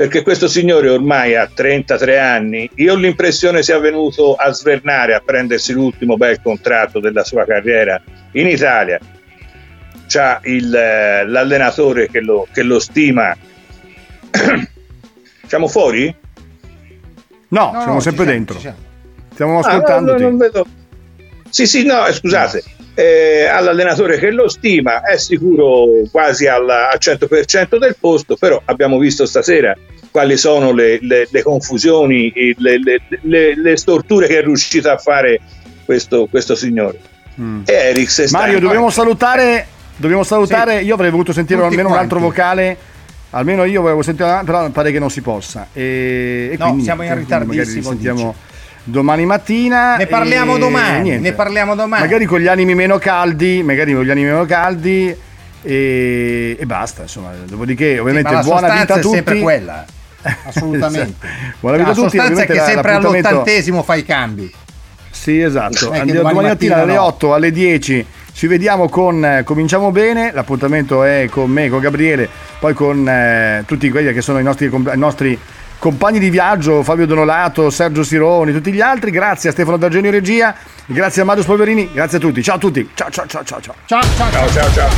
[0.00, 2.70] perché questo signore ormai ha 33 anni.
[2.76, 8.00] Io ho l'impressione sia venuto a svernare, a prendersi l'ultimo bel contratto della sua carriera
[8.32, 8.98] in Italia.
[10.06, 13.36] C'ha il, eh, l'allenatore che lo, che lo stima.
[15.46, 16.14] Siamo fuori?
[17.48, 18.58] No, No, siamo no, sempre dentro.
[18.58, 18.76] siamo.
[19.34, 20.66] Stiamo Ah, no.
[21.50, 22.62] Sì, sì, no, eh, scusate.
[23.00, 28.98] Eh, all'allenatore che lo stima è sicuro quasi al, al 100% del posto, però abbiamo
[28.98, 29.74] visto stasera
[30.10, 34.98] quali sono le, le- le confusioni, le, le- le- le storture che è riuscito a
[34.98, 35.40] fare
[35.84, 36.98] questo, questo signore.
[37.40, 37.62] Mm.
[37.64, 39.66] E Eriksen sta Mario, in- dobbiamo salutare.
[39.96, 40.80] Dobbiamo salutare.
[40.82, 42.36] Io avrei voluto sentire Tutti almeno un altro quanti.
[42.36, 42.76] vocale.
[43.30, 45.68] Almeno io volevo sentire, però pare che non si possa.
[45.72, 48.34] E, e No, quindi, siamo in quindi magari ritardissimo, sentiamo
[48.84, 49.96] domani mattina.
[49.96, 51.28] Ne parliamo domani, niente.
[51.28, 52.02] ne parliamo domani.
[52.02, 55.14] Magari con gli animi meno caldi, magari con gli animi meno caldi.
[55.62, 57.32] E, e basta, insomma.
[57.46, 59.14] Dopodiché, ovviamente, la buona vita a è tutti.
[59.14, 59.84] sempre quella.
[60.44, 61.26] Assolutamente.
[61.60, 62.16] buona vita la a tutti.
[62.16, 64.52] sostanza è che la- sempre all'ottantesimo fai i cambi.
[65.10, 65.90] Sì, esatto.
[65.90, 67.04] È Andiamo domani domani mattina mattina alle no.
[67.08, 72.28] 8, alle 10 Ci vediamo con eh, Cominciamo Bene, l'appuntamento è con me, con Gabriele,
[72.58, 75.38] poi con eh, tutti quelli che sono i nostri, i nostri
[75.80, 79.10] compagni di viaggio, Fabio Donolato, Sergio Sironi, tutti gli altri.
[79.10, 80.54] Grazie a Stefano D'Argenio Regia,
[80.86, 82.40] grazie a Mario Spolverini, grazie a tutti.
[82.42, 82.88] Ciao a tutti.
[82.94, 83.74] Ciao ciao ciao ciao ciao.
[83.86, 84.70] Ciao ciao ciao ciao.
[84.70, 84.88] ciao.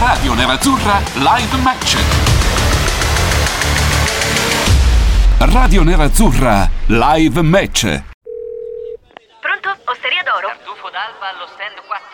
[0.00, 1.96] Radio Nerazzurra Live Match.
[5.38, 7.82] Radio Nerazzurra Live Match.
[9.40, 9.76] Pronto?
[9.84, 10.48] Osteria d'oro?
[10.48, 12.13] Tartufo d'alba allo stand 4.